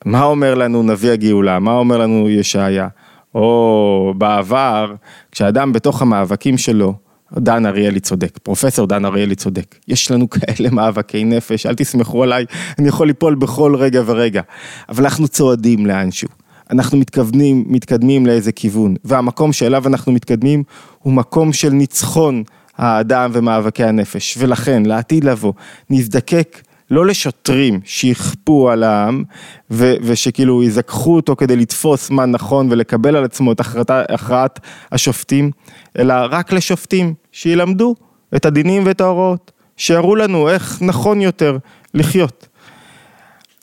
מה 0.06 0.24
אומר 0.24 0.56
לנו 0.56 0.84
נביא 0.84 1.12
הגאולה? 1.12 1.60
מה 1.60 1.72
אומר 1.72 1.98
לנו 1.98 2.30
ישעיה? 2.30 2.88
או 3.36 4.14
בעבר, 4.18 4.94
כשאדם 5.32 5.74
בתוך 5.74 6.02
המאבקים 6.02 6.58
שלו, 6.58 6.94
דן 7.34 7.66
אריאלי 7.66 8.00
צודק, 8.00 8.38
פרופסור 8.44 8.88
דן 8.88 9.06
אריאלי 9.06 9.36
צודק. 9.36 9.76
יש 9.88 10.12
לנו 10.12 10.30
כאלה 10.30 10.70
מאבקי 10.72 11.24
נפש, 11.24 11.66
אל 11.66 11.76
תסמכו 11.76 12.24
עליי, 12.24 12.46
אני 12.80 12.88
יכול 12.88 13.08
ליפול 13.08 13.36
בכל 13.36 13.76
רגע 13.76 14.02
ורגע. 14.06 14.42
אבל 14.90 15.04
אנחנו 15.04 15.28
צועדים 15.28 15.86
לאנשהו. 15.86 16.30
אנחנו 16.72 16.98
מתכוונים, 16.98 17.66
מתקדמים 17.68 18.26
לאיזה 18.26 18.52
כיוון, 18.52 18.96
והמקום 19.04 19.54
שאליו 19.54 19.88
אנחנו 19.88 20.12
מתקדמים 20.12 20.64
הוא 21.00 21.14
מקום 21.14 21.54
של 21.54 21.70
ניצחון 21.70 22.44
האדם 22.78 23.32
ומאבקי 23.34 23.84
הנפש, 23.84 24.38
ולכן 24.40 24.84
לעתיד 24.86 25.24
לבוא 25.24 25.54
נזדקק 25.90 26.62
לא 26.92 27.06
לשוטרים 27.06 27.80
שיכפו 27.84 28.70
על 28.70 28.84
העם 28.84 29.24
ו- 29.72 29.94
ושכאילו 30.02 30.64
יזכחו 30.64 31.16
אותו 31.16 31.36
כדי 31.36 31.56
לתפוס 31.56 32.10
מה 32.10 32.26
נכון 32.26 32.68
ולקבל 32.72 33.16
על 33.16 33.24
עצמו 33.24 33.52
את 33.52 33.60
הכרעת, 33.60 33.90
הכרעת 33.90 34.60
השופטים, 34.92 35.52
אלא 36.00 36.14
רק 36.30 36.54
לשופטים 36.54 37.14
שילמדו 37.32 37.96
את 38.36 38.46
הדינים 38.46 38.84
ואת 38.86 39.02
ההוראות, 39.02 39.52
שיראו 39.78 40.16
לנו 40.16 40.50
איך 40.50 40.82
נכון 40.82 41.22
יותר 41.22 41.58
לחיות. 41.94 42.48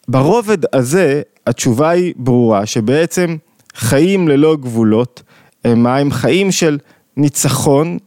ברובד 0.08 0.76
הזה 0.76 1.22
התשובה 1.46 1.90
היא 1.90 2.14
ברורה, 2.16 2.66
שבעצם 2.66 3.36
חיים 3.74 4.28
ללא 4.28 4.56
גבולות, 4.56 5.22
מה 5.66 5.96
הם 5.96 6.10
חיים 6.10 6.50
של 6.50 6.78
ניצחון, 7.16 7.98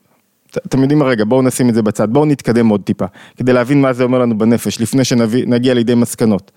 אתם 0.57 0.81
יודעים 0.81 0.99
מה 0.99 1.05
רגע, 1.05 1.23
בואו 1.27 1.41
נשים 1.41 1.69
את 1.69 1.73
זה 1.73 1.81
בצד, 1.81 2.13
בואו 2.13 2.25
נתקדם 2.25 2.67
עוד 2.67 2.81
טיפה, 2.81 3.05
כדי 3.37 3.53
להבין 3.53 3.81
מה 3.81 3.93
זה 3.93 4.03
אומר 4.03 4.19
לנו 4.19 4.37
בנפש, 4.37 4.81
לפני 4.81 5.03
שנגיע 5.03 5.73
לידי 5.73 5.95
מסקנות. 5.95 6.51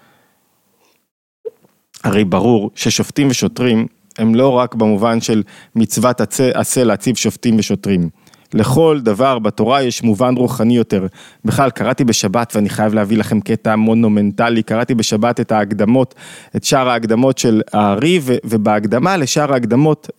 הרי 2.04 2.24
ברור 2.24 2.70
ששופטים 2.74 3.28
ושוטרים 3.30 3.86
הם 4.18 4.34
לא 4.34 4.48
רק 4.48 4.74
במובן 4.74 5.20
של 5.20 5.42
מצוות 5.74 6.20
עשה 6.54 6.84
להציב 6.84 7.16
שופטים 7.16 7.58
ושוטרים. 7.58 8.08
לכל 8.54 9.00
דבר 9.02 9.38
בתורה 9.38 9.82
יש 9.82 10.02
מובן 10.02 10.34
רוחני 10.34 10.76
יותר. 10.76 11.06
בכלל, 11.44 11.70
קראתי 11.70 12.04
בשבת, 12.04 12.52
ואני 12.56 12.68
חייב 12.68 12.94
להביא 12.94 13.18
לכם 13.18 13.40
קטע 13.40 13.76
מונומנטלי, 13.76 14.62
קראתי 14.62 14.94
בשבת 14.94 15.40
את 15.40 15.52
ההקדמות, 15.52 16.14
את 16.56 16.64
שאר 16.64 16.88
ההקדמות 16.88 17.38
של 17.38 17.62
הארי, 17.72 18.20
ובהקדמה 18.44 19.16
לשאר 19.16 19.52
ההקדמות, 19.52 20.10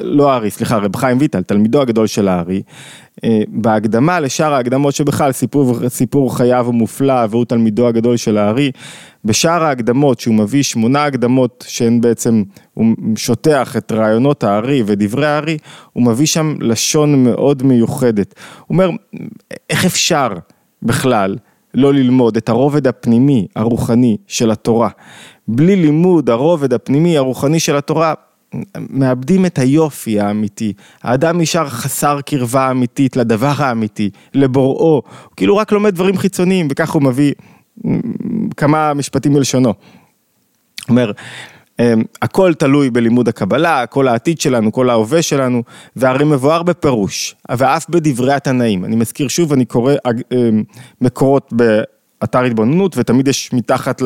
לא 0.00 0.32
הארי, 0.32 0.50
סליחה, 0.50 0.76
רב 0.76 0.96
חיים 0.96 1.18
ויטל, 1.20 1.42
תלמידו 1.42 1.82
הגדול 1.82 2.06
של 2.06 2.28
הארי, 2.28 2.62
אה, 3.24 3.42
בהקדמה 3.48 4.20
לשאר 4.20 4.54
ההקדמות 4.54 4.94
שבכלל 4.94 5.32
סיפור, 5.32 5.88
סיפור 5.88 6.36
חייו 6.36 6.72
מופלא 6.72 7.26
והוא 7.30 7.44
תלמידו 7.44 7.88
הגדול 7.88 8.16
של 8.16 8.38
הארי, 8.38 8.70
בשאר 9.24 9.64
ההקדמות 9.64 10.20
שהוא 10.20 10.34
מביא 10.34 10.62
שמונה 10.62 11.04
הקדמות 11.04 11.64
שהן 11.68 12.00
בעצם, 12.00 12.42
הוא 12.74 12.86
שוטח 13.16 13.76
את 13.76 13.92
רעיונות 13.92 14.44
הארי 14.44 14.82
ודברי 14.86 15.26
הארי, 15.26 15.58
הוא 15.92 16.06
מביא 16.06 16.26
שם 16.26 16.54
לשון 16.60 17.24
מאוד 17.24 17.62
מיוחדת. 17.62 18.34
הוא 18.66 18.74
אומר, 18.74 18.90
איך 19.70 19.84
אפשר 19.84 20.28
בכלל 20.82 21.36
לא 21.74 21.94
ללמוד 21.94 22.36
את 22.36 22.48
הרובד 22.48 22.86
הפנימי, 22.86 23.46
הרוחני 23.56 24.16
של 24.26 24.50
התורה? 24.50 24.88
בלי 25.48 25.76
לימוד 25.76 26.30
הרובד 26.30 26.72
הפנימי, 26.72 27.18
הרוחני 27.18 27.60
של 27.60 27.76
התורה, 27.76 28.14
מאבדים 28.90 29.46
את 29.46 29.58
היופי 29.58 30.20
האמיתי, 30.20 30.72
האדם 31.02 31.40
נשאר 31.40 31.68
חסר 31.68 32.20
קרבה 32.20 32.70
אמיתית 32.70 33.16
לדבר 33.16 33.52
האמיתי, 33.56 34.10
לבוראו, 34.34 34.94
הוא 34.94 35.02
כאילו 35.36 35.56
רק 35.56 35.72
לומד 35.72 35.94
דברים 35.94 36.18
חיצוניים 36.18 36.68
וככה 36.70 36.92
הוא 36.92 37.02
מביא 37.02 37.32
כמה 38.56 38.94
משפטים 38.94 39.32
מלשונו. 39.32 39.74
אומר, 40.88 41.12
אמ, 41.78 42.02
הכל 42.22 42.54
תלוי 42.54 42.90
בלימוד 42.90 43.28
הקבלה, 43.28 43.86
כל 43.86 44.08
העתיד 44.08 44.40
שלנו, 44.40 44.72
כל 44.72 44.90
ההווה 44.90 45.22
שלנו, 45.22 45.62
והרי 45.96 46.24
מבואר 46.24 46.62
בפירוש, 46.62 47.34
ואף 47.50 47.86
בדברי 47.88 48.32
התנאים. 48.32 48.84
אני 48.84 48.96
מזכיר 48.96 49.28
שוב, 49.28 49.52
אני 49.52 49.64
קורא 49.64 49.94
אמ, 50.32 50.62
מקורות 51.00 51.52
באתר 52.20 52.42
התבוננות, 52.42 52.98
ותמיד 52.98 53.28
יש 53.28 53.52
מתחת 53.52 54.02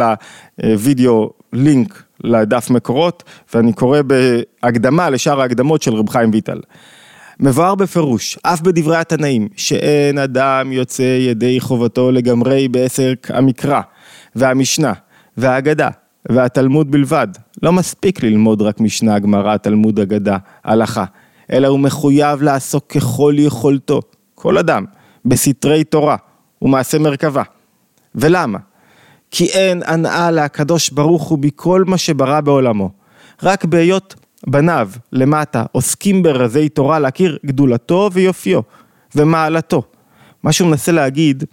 לוידאו 0.63 1.31
לינק 1.53 2.03
לדף 2.25 2.71
מקורות, 2.71 3.23
ואני 3.55 3.73
קורא 3.73 3.99
בהקדמה 4.03 5.11
לשאר 5.11 5.41
ההקדמות 5.41 5.83
של 5.83 5.95
רב 5.95 6.09
חיים 6.09 6.31
ויטל. 6.33 6.61
מבואר 7.41 7.75
בפירוש, 7.75 8.39
אף 8.43 8.61
בדברי 8.61 8.97
התנאים, 8.97 9.49
שאין 9.57 10.19
אדם 10.19 10.73
יוצא 10.73 11.03
ידי 11.03 11.61
חובתו 11.61 12.11
לגמרי 12.11 12.69
בעסק 12.69 13.29
המקרא, 13.35 13.81
והמשנה, 14.37 14.93
והאגדה, 15.37 15.89
והתלמוד 16.29 16.91
בלבד. 16.91 17.29
לא 17.63 17.73
מספיק 17.73 18.23
ללמוד 18.23 18.63
רק 18.63 18.81
משנה, 18.81 19.19
גמרא, 19.19 19.57
תלמוד, 19.57 20.01
אגדה, 20.01 20.37
הלכה, 20.65 21.05
אלא 21.53 21.69
הוא 21.69 21.81
מחויב 21.81 22.43
לעסוק 22.43 22.87
ככל 22.87 23.35
יכולתו, 23.39 24.01
כל 24.35 24.59
אדם, 24.59 24.85
בסתרי 25.25 25.85
תורה 25.85 26.17
ומעשה 26.63 26.99
מרכבה. 26.99 27.43
ולמה? 28.15 28.59
כי 29.31 29.45
אין 29.45 29.83
הנאה 29.87 30.31
להקדוש 30.31 30.91
ברוך 30.91 31.23
הוא 31.23 31.39
בכל 31.39 31.85
מה 31.87 31.99
שברא 31.99 32.41
בעולמו. 32.41 32.91
רק 33.43 33.65
בהיות 33.65 34.15
בניו 34.47 34.91
למטה 35.13 35.65
עוסקים 35.73 36.23
ברזי 36.23 36.69
תורה 36.69 36.99
להכיר 36.99 37.39
גדולתו 37.47 38.11
ויופיו 38.13 38.61
ומעלתו. 39.15 39.83
מה 40.43 40.53
שהוא 40.53 40.69
מנסה 40.69 40.93
להגיד, 40.93 41.45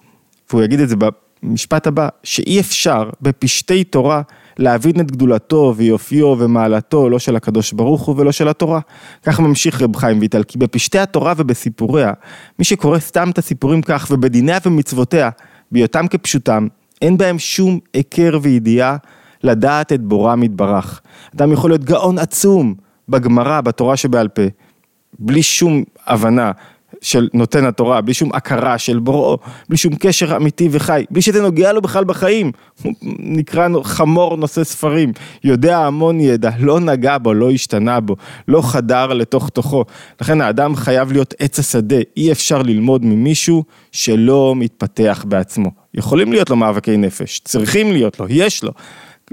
והוא 0.49 0.63
יגיד 0.63 0.79
את 0.79 0.89
זה 0.89 0.95
במשפט 1.43 1.87
הבא, 1.87 2.09
שאי 2.23 2.59
אפשר 2.59 3.09
בפשטי 3.21 3.83
תורה 3.83 4.21
להבין 4.57 4.99
את 4.99 5.11
גדולתו 5.11 5.73
ויופיו 5.77 6.27
ומעלתו, 6.27 7.09
לא 7.09 7.19
של 7.19 7.35
הקדוש 7.35 7.73
ברוך 7.73 8.01
הוא 8.01 8.15
ולא 8.17 8.31
של 8.31 8.47
התורה. 8.47 8.79
כך 9.23 9.39
ממשיך 9.39 9.81
רב 9.81 9.95
חיים 9.95 10.19
ויטל, 10.19 10.43
כי 10.43 10.57
בפשטי 10.57 10.99
התורה 10.99 11.33
ובסיפוריה, 11.37 12.13
מי 12.59 12.65
שקורא 12.65 12.99
סתם 12.99 13.29
את 13.29 13.37
הסיפורים 13.37 13.81
כך 13.81 14.07
ובדיניה 14.11 14.57
ומצוותיה, 14.65 15.29
בהיותם 15.71 16.07
כפשוטם, 16.07 16.67
אין 17.01 17.17
בהם 17.17 17.39
שום 17.39 17.79
היכר 17.93 18.39
וידיעה 18.41 18.97
לדעת 19.43 19.93
את 19.93 20.01
בורם 20.01 20.43
יתברך. 20.43 21.01
אדם 21.36 21.51
יכול 21.51 21.69
להיות 21.69 21.83
גאון 21.83 22.19
עצום 22.19 22.74
בגמרא, 23.09 23.62
בתורה 23.62 23.97
שבעל 23.97 24.27
פה, 24.27 24.41
בלי 25.19 25.43
שום 25.43 25.83
הבנה 26.07 26.51
של 27.01 27.27
נותן 27.33 27.65
התורה, 27.65 28.01
בלי 28.01 28.13
שום 28.13 28.29
הכרה 28.33 28.77
של 28.77 28.99
בוראו, 28.99 29.37
בלי 29.69 29.77
שום 29.77 29.95
קשר 29.99 30.35
אמיתי 30.35 30.69
וחי, 30.71 31.05
בלי 31.11 31.21
שזה 31.21 31.41
נוגע 31.41 31.73
לו 31.73 31.81
בכלל 31.81 32.03
בחיים. 32.03 32.51
הוא 32.83 32.93
נקרא 33.19 33.67
חמור 33.83 34.37
נושא 34.37 34.63
ספרים, 34.63 35.13
יודע 35.43 35.77
המון 35.77 36.19
ידע, 36.19 36.51
לא 36.59 36.79
נגע 36.79 37.17
בו, 37.17 37.33
לא 37.33 37.51
השתנה 37.51 37.99
בו, 37.99 38.15
לא 38.47 38.61
חדר 38.61 39.13
לתוך 39.13 39.49
תוכו. 39.49 39.85
לכן 40.21 40.41
האדם 40.41 40.75
חייב 40.75 41.11
להיות 41.11 41.33
עץ 41.39 41.59
השדה, 41.59 41.97
אי 42.17 42.31
אפשר 42.31 42.61
ללמוד 42.61 43.05
ממישהו 43.05 43.63
שלא 43.91 44.53
מתפתח 44.57 45.25
בעצמו. 45.27 45.71
יכולים 45.93 46.31
להיות 46.31 46.49
לו 46.49 46.55
מאבקי 46.55 46.97
נפש, 46.97 47.39
צריכים 47.39 47.91
להיות 47.91 48.19
לו, 48.19 48.25
יש 48.29 48.63
לו. 48.63 48.71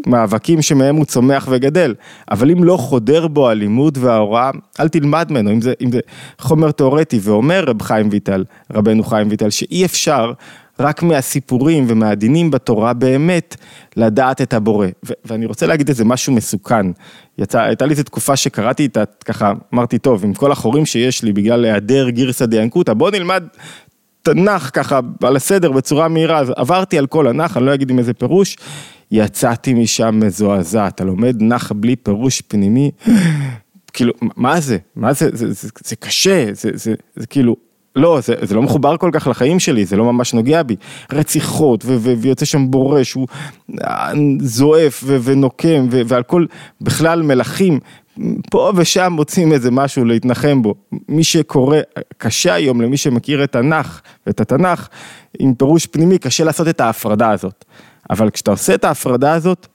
מאבקים 0.06 0.62
שמהם 0.62 0.96
הוא 0.96 1.04
צומח 1.04 1.48
וגדל, 1.50 1.94
אבל 2.30 2.50
אם 2.50 2.64
לא 2.64 2.76
חודר 2.76 3.26
בו 3.26 3.48
הלימוד 3.48 3.98
וההוראה, 4.00 4.50
אל 4.80 4.88
תלמד 4.88 5.26
ממנו, 5.30 5.50
אם 5.50 5.60
זה, 5.60 5.72
אם 5.80 5.92
זה 5.92 6.00
חומר 6.38 6.70
תיאורטי, 6.70 7.18
ואומר 7.22 7.64
רב 7.66 7.82
חיים 7.82 8.08
ויטל, 8.10 8.44
רבנו 8.72 9.04
חיים 9.04 9.28
ויטל, 9.30 9.50
שאי 9.50 9.84
אפשר 9.84 10.32
רק 10.80 11.02
מהסיפורים 11.02 11.84
ומהדינים 11.88 12.50
בתורה 12.50 12.92
באמת 12.92 13.56
לדעת 13.96 14.42
את 14.42 14.54
הבורא. 14.54 14.86
ו- 15.06 15.12
ואני 15.24 15.46
רוצה 15.46 15.66
להגיד 15.66 15.88
איזה 15.88 16.04
משהו 16.04 16.32
מסוכן. 16.32 16.86
יצא, 17.38 17.60
הייתה 17.60 17.86
לי 17.86 17.90
איזו 17.90 18.02
תקופה 18.02 18.36
שקראתי 18.36 18.86
את 18.86 18.96
ה... 18.96 19.04
ככה, 19.24 19.52
אמרתי, 19.74 19.98
טוב, 19.98 20.24
עם 20.24 20.34
כל 20.34 20.52
החורים 20.52 20.86
שיש 20.86 21.22
לי 21.22 21.32
בגלל 21.32 21.64
היעדר 21.64 22.08
גירסא 22.08 22.46
דיאנקותא, 22.46 22.92
בוא 22.92 23.10
נלמד 23.10 23.44
תנ"ך 24.24 24.70
ככה 24.72 25.00
על 25.22 25.36
הסדר 25.36 25.72
בצורה 25.72 26.08
מהירה, 26.08 26.38
אז 26.38 26.52
עברתי 26.56 26.98
על 26.98 27.06
כל 27.06 27.26
הנח, 27.26 27.56
אני 27.56 27.66
לא 27.66 27.74
אגיד 27.74 27.90
עם 27.90 27.98
איזה 27.98 28.14
פירוש, 28.14 28.56
יצאתי 29.10 29.74
משם 29.74 30.20
מזועזע, 30.22 30.86
אתה 30.88 31.04
לומד 31.04 31.36
נח 31.40 31.72
בלי 31.72 31.96
פירוש 31.96 32.40
פנימי, 32.40 32.90
כאילו, 33.92 34.12
מה 34.20 34.60
זה? 34.60 34.78
מה 34.96 35.12
זה? 35.12 35.28
זה, 35.32 35.52
זה, 35.52 35.68
זה 35.84 35.96
קשה, 35.96 36.46
זה, 36.52 36.70
זה, 36.74 36.94
זה 37.16 37.26
כאילו, 37.26 37.56
לא, 37.96 38.20
זה, 38.22 38.34
זה 38.42 38.54
לא 38.54 38.62
מחובר 38.62 38.96
כל 38.96 39.10
כך 39.12 39.26
לחיים 39.26 39.60
שלי, 39.60 39.84
זה 39.84 39.96
לא 39.96 40.04
ממש 40.04 40.34
נוגע 40.34 40.62
בי. 40.62 40.76
רציחות, 41.12 41.84
ו, 41.84 41.96
ו, 42.00 42.14
ויוצא 42.18 42.44
שם 42.44 42.70
בורש, 42.70 43.12
הוא 43.12 43.28
אה, 43.80 44.12
זועף 44.40 45.04
ו, 45.06 45.18
ונוקם, 45.24 45.86
ו, 45.90 46.02
ועל 46.06 46.22
כל, 46.22 46.46
בכלל 46.80 47.22
מלכים, 47.22 47.80
פה 48.50 48.72
ושם 48.76 49.12
מוצאים 49.12 49.52
איזה 49.52 49.70
משהו 49.70 50.04
להתנחם 50.04 50.62
בו. 50.62 50.74
מי 51.08 51.24
שקורא, 51.24 51.78
קשה 52.18 52.54
היום 52.54 52.80
למי 52.80 52.96
שמכיר 52.96 53.44
את 53.44 53.56
התנ"ך 53.56 54.00
ואת 54.26 54.40
התנ"ך, 54.40 54.88
עם 55.38 55.54
פירוש 55.54 55.86
פנימי, 55.86 56.18
קשה 56.18 56.44
לעשות 56.44 56.68
את 56.68 56.80
ההפרדה 56.80 57.30
הזאת. 57.30 57.64
אבל 58.10 58.30
כשאתה 58.30 58.50
עושה 58.50 58.74
את 58.74 58.84
ההפרדה 58.84 59.32
הזאת 59.32 59.66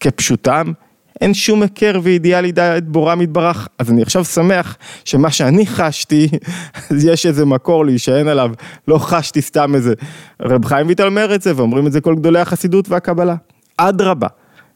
כפשוטם, 0.00 0.72
אין 1.20 1.34
שום 1.34 1.62
היכר 1.62 2.00
וידיעה 2.02 2.40
לידע 2.40 2.78
את 2.78 2.88
בורם 2.88 3.20
יתברך. 3.20 3.68
אז 3.78 3.90
אני 3.90 4.02
עכשיו 4.02 4.24
שמח 4.24 4.76
שמה 5.04 5.30
שאני 5.30 5.66
חשתי, 5.66 6.28
אז 6.90 7.04
יש 7.04 7.26
איזה 7.26 7.44
מקור 7.44 7.86
להישען 7.86 8.28
עליו, 8.28 8.50
לא 8.88 8.98
חשתי 8.98 9.42
סתם 9.42 9.74
איזה. 9.74 9.94
רב 10.42 10.64
חיים 10.64 10.86
ויטל 10.86 11.06
אומר 11.06 11.34
את 11.34 11.42
זה, 11.42 11.52
ואומרים 11.56 11.86
את 11.86 11.92
זה 11.92 12.00
כל 12.00 12.14
גדולי 12.14 12.40
החסידות 12.40 12.88
והקבלה. 12.88 13.34
אדרבה. 13.76 14.28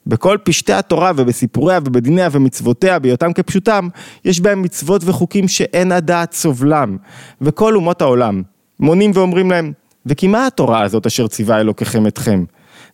בכל 0.07 0.39
פשטי 0.45 0.73
התורה 0.73 1.13
ובסיפוריה 1.17 1.79
ובדיניה 1.85 2.29
ומצוותיה 2.33 2.99
בהיותם 2.99 3.33
כפשוטם, 3.33 3.89
יש 4.25 4.41
בהם 4.41 4.63
מצוות 4.63 5.03
וחוקים 5.05 5.49
שאין 5.49 5.93
הדעת 5.93 6.33
סובלם. 6.33 6.97
וכל 7.41 7.75
אומות 7.75 8.03
העולם 8.03 8.43
מונים 8.81 9.11
ואומרים 9.15 9.51
להם, 9.51 9.73
וכי 10.07 10.27
מה 10.27 10.47
התורה 10.47 10.83
הזאת 10.83 11.07
אשר 11.07 11.27
ציווה 11.27 11.61
אלוקיכם 11.61 12.07
אתכם? 12.07 12.45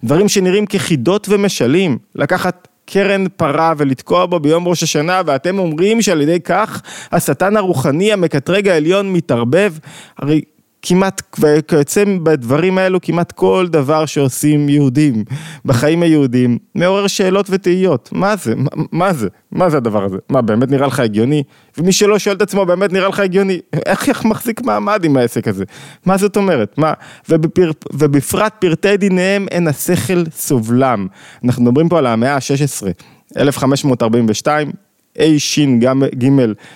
דברים 0.04 0.28
שנראים 0.28 0.66
כחידות 0.66 1.26
ומשלים, 1.30 1.98
לקחת 2.14 2.68
קרן 2.86 3.24
פרה 3.36 3.72
ולתקוע 3.76 4.26
בו 4.26 4.40
ביום 4.40 4.68
ראש 4.68 4.82
השנה 4.82 5.22
ואתם 5.26 5.58
אומרים 5.58 6.02
שעל 6.02 6.20
ידי 6.20 6.40
כך 6.40 6.82
השטן 7.12 7.56
הרוחני 7.56 8.12
המקטרג 8.12 8.68
העליון 8.68 9.12
מתערבב, 9.12 9.72
הרי 10.18 10.40
כמעט, 10.82 11.22
וכיוצא 11.40 12.04
בדברים 12.22 12.78
האלו 12.78 13.00
כמעט 13.00 13.32
כל 13.32 13.66
דבר 13.70 14.06
שעושים 14.06 14.68
יהודים 14.68 15.24
בחיים 15.64 16.02
היהודים 16.02 16.58
מעורר 16.74 17.06
שאלות 17.06 17.46
ותהיות, 17.50 18.08
מה 18.12 18.36
זה, 18.36 18.54
מה, 18.56 18.68
מה 18.92 19.12
זה, 19.12 19.28
מה 19.52 19.70
זה 19.70 19.76
הדבר 19.76 20.04
הזה, 20.04 20.16
מה 20.28 20.42
באמת 20.42 20.70
נראה 20.70 20.86
לך 20.86 21.00
הגיוני? 21.00 21.42
ומי 21.78 21.92
שלא 21.92 22.18
שואל 22.18 22.36
את 22.36 22.42
עצמו 22.42 22.66
באמת 22.66 22.92
נראה 22.92 23.08
לך 23.08 23.20
הגיוני, 23.20 23.60
איך, 23.86 24.08
איך 24.08 24.24
מחזיק 24.24 24.62
מעמד 24.62 25.04
עם 25.04 25.16
העסק 25.16 25.48
הזה, 25.48 25.64
מה 26.06 26.16
זאת 26.16 26.36
אומרת, 26.36 26.78
מה, 26.78 26.92
ובפר, 27.28 27.70
ובפרט 27.92 28.54
פרטי 28.58 28.96
דיניהם 28.96 29.46
אין 29.50 29.68
השכל 29.68 30.24
סובלם, 30.30 31.06
אנחנו 31.44 31.62
מדברים 31.62 31.88
פה 31.88 31.98
על 31.98 32.06
המאה 32.06 32.34
ה-16, 32.34 32.86
1542, 33.36 34.70
ש"ג 35.38 35.92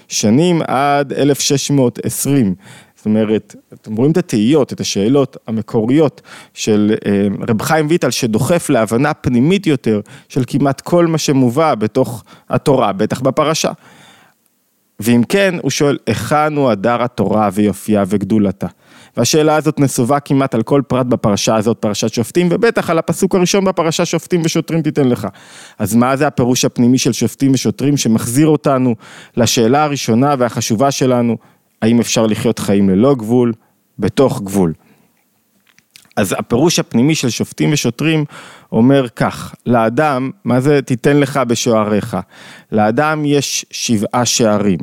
שנים 0.08 0.62
עד 0.68 1.12
1620. 1.12 2.54
זאת 3.02 3.06
אומרת, 3.06 3.56
אתם 3.72 3.96
רואים 3.96 4.12
את 4.12 4.16
התהיות, 4.16 4.72
את 4.72 4.80
השאלות 4.80 5.36
המקוריות 5.46 6.20
של 6.54 6.94
אה, 7.06 7.28
רב 7.48 7.62
חיים 7.62 7.86
ויטל 7.88 8.10
שדוחף 8.10 8.70
להבנה 8.70 9.14
פנימית 9.14 9.66
יותר 9.66 10.00
של 10.28 10.42
כמעט 10.46 10.80
כל 10.80 11.06
מה 11.06 11.18
שמובא 11.18 11.74
בתוך 11.74 12.24
התורה, 12.48 12.92
בטח 12.92 13.20
בפרשה. 13.20 13.72
ואם 15.00 15.22
כן, 15.28 15.54
הוא 15.62 15.70
שואל, 15.70 15.98
היכן 16.06 16.56
הוא 16.56 16.70
הדר 16.70 17.02
התורה 17.02 17.48
ויופייה 17.52 18.04
וגדולתה? 18.06 18.66
והשאלה 19.16 19.56
הזאת 19.56 19.80
נסובה 19.80 20.20
כמעט 20.20 20.54
על 20.54 20.62
כל 20.62 20.82
פרט 20.88 21.06
בפרשה 21.06 21.56
הזאת, 21.56 21.78
פרשת 21.80 22.14
שופטים, 22.14 22.48
ובטח 22.50 22.90
על 22.90 22.98
הפסוק 22.98 23.34
הראשון 23.34 23.64
בפרשה 23.64 24.04
שופטים 24.04 24.42
ושוטרים 24.44 24.82
תיתן 24.82 25.08
לך. 25.08 25.28
אז 25.78 25.94
מה 25.94 26.16
זה 26.16 26.26
הפירוש 26.26 26.64
הפנימי 26.64 26.98
של 26.98 27.12
שופטים 27.12 27.52
ושוטרים 27.52 27.96
שמחזיר 27.96 28.46
אותנו 28.46 28.94
לשאלה 29.36 29.84
הראשונה 29.84 30.34
והחשובה 30.38 30.90
שלנו, 30.90 31.36
האם 31.82 32.00
אפשר 32.00 32.26
לחיות 32.26 32.58
חיים 32.58 32.90
ללא 32.90 33.14
גבול, 33.14 33.52
בתוך 33.98 34.42
גבול. 34.42 34.72
אז 36.16 36.34
הפירוש 36.38 36.78
הפנימי 36.78 37.14
של 37.14 37.30
שופטים 37.30 37.72
ושוטרים 37.72 38.24
אומר 38.72 39.08
כך, 39.08 39.54
לאדם, 39.66 40.30
מה 40.44 40.60
זה 40.60 40.82
תיתן 40.82 41.16
לך 41.16 41.36
בשועריך? 41.36 42.16
לאדם 42.72 43.24
יש 43.24 43.66
שבעה 43.70 44.24
שערים. 44.24 44.78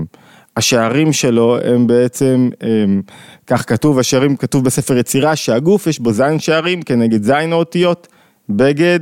השערים 0.58 1.14
שלו 1.14 1.58
הם 1.64 1.88
בעצם, 1.88 2.50
הם, 2.62 3.02
כך 3.48 3.70
כתוב, 3.70 4.00
השערים 4.00 4.38
כתוב 4.38 4.64
בספר 4.64 4.98
יצירה 4.98 5.36
שהגוף 5.36 5.88
יש 5.88 6.00
בו 6.00 6.12
זין 6.12 6.40
שערים 6.40 6.82
כנגד 6.82 7.24
זין 7.24 7.54
האותיות, 7.54 8.08
בגד, 8.50 9.00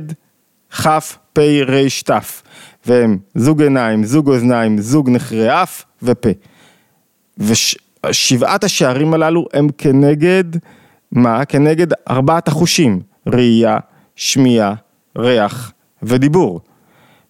כ', 0.76 0.86
פ', 1.32 1.38
ר', 1.66 2.10
ת', 2.10 2.42
והם 2.86 3.18
זוג 3.34 3.62
עיניים, 3.62 4.04
זוג 4.04 4.28
אוזניים, 4.28 4.78
זוג 4.78 5.10
נחרי 5.10 5.62
אף 5.62 5.84
ופה. 6.02 6.30
וש... 7.38 7.76
שבעת 8.12 8.64
השערים 8.64 9.14
הללו 9.14 9.46
הם 9.52 9.68
כנגד, 9.78 10.44
מה? 11.12 11.44
כנגד 11.44 11.86
ארבעת 12.10 12.48
החושים, 12.48 13.00
ראייה, 13.26 13.78
שמיעה, 14.16 14.74
ריח 15.18 15.72
ודיבור. 16.02 16.60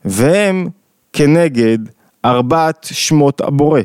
והם 0.04 0.68
כנגד 1.12 1.78
ארבעת 2.24 2.88
שמות 2.92 3.40
הבורא, 3.40 3.80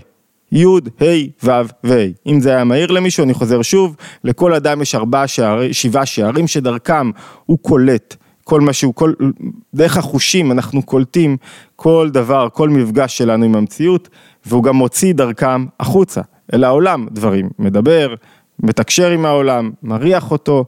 י', 0.52 0.66
ה', 1.02 1.06
ו' 1.44 1.52
וה'. 1.84 2.08
אם 2.28 2.40
זה 2.40 2.50
היה 2.50 2.64
מהיר 2.64 2.92
למישהו, 2.92 3.24
אני 3.24 3.34
חוזר 3.34 3.62
שוב, 3.62 3.96
לכל 4.24 4.54
אדם 4.54 4.82
יש 4.82 4.96
ארבעה 4.96 5.28
שערים, 5.28 5.74
שבעה 5.74 6.06
שערים 6.06 6.48
שדרכם 6.48 7.12
הוא 7.46 7.58
קולט. 7.62 8.16
כל 8.44 8.62
מה 8.62 8.74
שהוא, 8.74 8.94
כל, 8.94 9.14
דרך 9.74 9.98
החושים 9.98 10.52
אנחנו 10.52 10.84
קולטים 10.84 11.38
כל 11.76 12.10
דבר, 12.14 12.48
כל 12.54 12.70
מפגש 12.70 13.18
שלנו 13.18 13.46
עם 13.46 13.56
המציאות, 13.56 14.10
והוא 14.46 14.64
גם 14.64 14.76
מוציא 14.76 15.14
דרכם 15.14 15.66
החוצה. 15.80 16.22
אל 16.54 16.64
העולם 16.64 17.08
דברים, 17.12 17.50
מדבר, 17.60 18.16
מתקשר 18.60 19.10
עם 19.10 19.26
העולם, 19.26 19.72
מריח 19.84 20.32
אותו, 20.32 20.66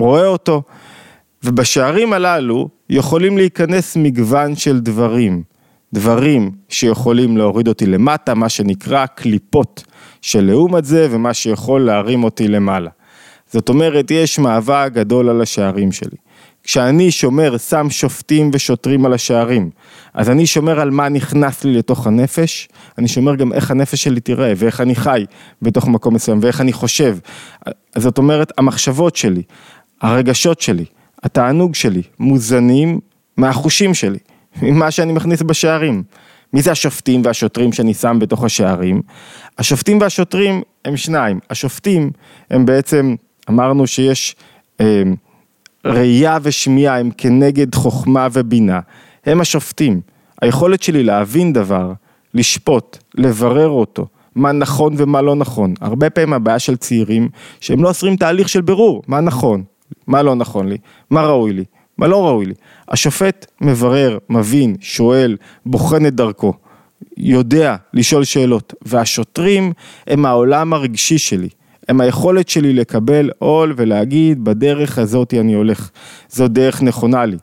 רואה 0.00 0.26
אותו, 0.26 0.62
ובשערים 1.44 2.12
הללו 2.12 2.68
יכולים 2.90 3.36
להיכנס 3.38 3.96
מגוון 3.96 4.56
של 4.56 4.80
דברים, 4.80 5.42
דברים 5.92 6.50
שיכולים 6.68 7.36
להוריד 7.36 7.68
אותי 7.68 7.86
למטה, 7.86 8.34
מה 8.34 8.48
שנקרא 8.48 9.06
קליפות 9.06 9.84
שלעומת 10.22 10.84
זה 10.84 11.08
ומה 11.10 11.34
שיכול 11.34 11.80
להרים 11.80 12.24
אותי 12.24 12.48
למעלה. 12.48 12.90
זאת 13.52 13.68
אומרת, 13.68 14.10
יש 14.10 14.38
מאבק 14.38 14.90
גדול 14.92 15.28
על 15.28 15.40
השערים 15.40 15.92
שלי. 15.92 16.16
כשאני 16.64 17.10
שומר, 17.10 17.58
שם 17.58 17.86
שופטים 17.90 18.50
ושוטרים 18.52 19.06
על 19.06 19.12
השערים, 19.12 19.70
אז 20.14 20.30
אני 20.30 20.46
שומר 20.46 20.80
על 20.80 20.90
מה 20.90 21.08
נכנס 21.08 21.64
לי 21.64 21.74
לתוך 21.74 22.06
הנפש, 22.06 22.68
אני 22.98 23.08
שומר 23.08 23.34
גם 23.34 23.52
איך 23.52 23.70
הנפש 23.70 24.02
שלי 24.02 24.20
תראה, 24.20 24.52
ואיך 24.56 24.80
אני 24.80 24.94
חי 24.94 25.24
בתוך 25.62 25.88
מקום 25.88 26.14
מסוים, 26.14 26.38
ואיך 26.42 26.60
אני 26.60 26.72
חושב. 26.72 27.16
זאת 27.98 28.18
אומרת, 28.18 28.52
המחשבות 28.58 29.16
שלי, 29.16 29.42
הרגשות 30.02 30.60
שלי, 30.60 30.84
התענוג 31.22 31.74
שלי, 31.74 32.02
מוזנים 32.18 33.00
מהחושים 33.36 33.94
שלי. 33.94 34.18
ממה 34.62 34.90
שאני 34.90 35.12
מכניס 35.12 35.42
בשערים. 35.42 36.02
מי 36.52 36.62
זה 36.62 36.70
השופטים 36.70 37.22
והשוטרים 37.24 37.72
שאני 37.72 37.94
שם 37.94 38.18
בתוך 38.20 38.44
השערים? 38.44 39.02
השופטים 39.58 40.00
והשוטרים 40.00 40.62
הם 40.84 40.96
שניים. 40.96 41.40
השופטים 41.50 42.10
הם 42.50 42.66
בעצם, 42.66 43.14
אמרנו 43.48 43.86
שיש 43.86 44.36
אה, 44.80 45.02
ראייה 45.84 46.38
ושמיעה 46.42 46.98
הם 46.98 47.10
כנגד 47.18 47.74
חוכמה 47.74 48.28
ובינה. 48.32 48.80
הם 49.26 49.40
השופטים. 49.40 50.00
היכולת 50.42 50.82
שלי 50.82 51.02
להבין 51.02 51.52
דבר, 51.52 51.92
לשפוט, 52.34 52.98
לברר 53.14 53.68
אותו, 53.68 54.06
מה 54.34 54.52
נכון 54.52 54.94
ומה 54.96 55.22
לא 55.22 55.36
נכון. 55.36 55.74
הרבה 55.80 56.10
פעמים 56.10 56.32
הבעיה 56.32 56.58
של 56.58 56.76
צעירים, 56.76 57.28
שהם 57.60 57.82
לא 57.82 57.90
עושים 57.90 58.16
תהליך 58.16 58.48
של 58.48 58.60
בירור, 58.60 59.02
מה 59.06 59.20
נכון, 59.20 59.64
מה 60.06 60.22
לא 60.22 60.34
נכון 60.34 60.68
לי, 60.68 60.76
מה 61.10 61.22
ראוי 61.22 61.52
לי, 61.52 61.64
מה 61.98 62.06
לא 62.06 62.26
ראוי 62.26 62.46
לי. 62.46 62.54
השופט 62.88 63.46
מברר, 63.60 64.18
מבין, 64.30 64.76
שואל, 64.80 65.36
בוחן 65.66 66.06
את 66.06 66.14
דרכו, 66.14 66.52
יודע 67.16 67.76
לשאול 67.94 68.24
שאלות, 68.24 68.74
והשוטרים 68.82 69.72
הם 70.06 70.26
העולם 70.26 70.72
הרגשי 70.72 71.18
שלי. 71.18 71.48
הם 71.88 72.00
היכולת 72.00 72.48
שלי 72.48 72.72
לקבל 72.72 73.30
עול 73.38 73.74
ולהגיד 73.76 74.44
בדרך 74.44 74.98
הזאת 74.98 75.34
אני 75.34 75.54
הולך, 75.54 75.90
זו 76.30 76.48
דרך 76.48 76.82
נכונה 76.82 77.24
לי. 77.24 77.36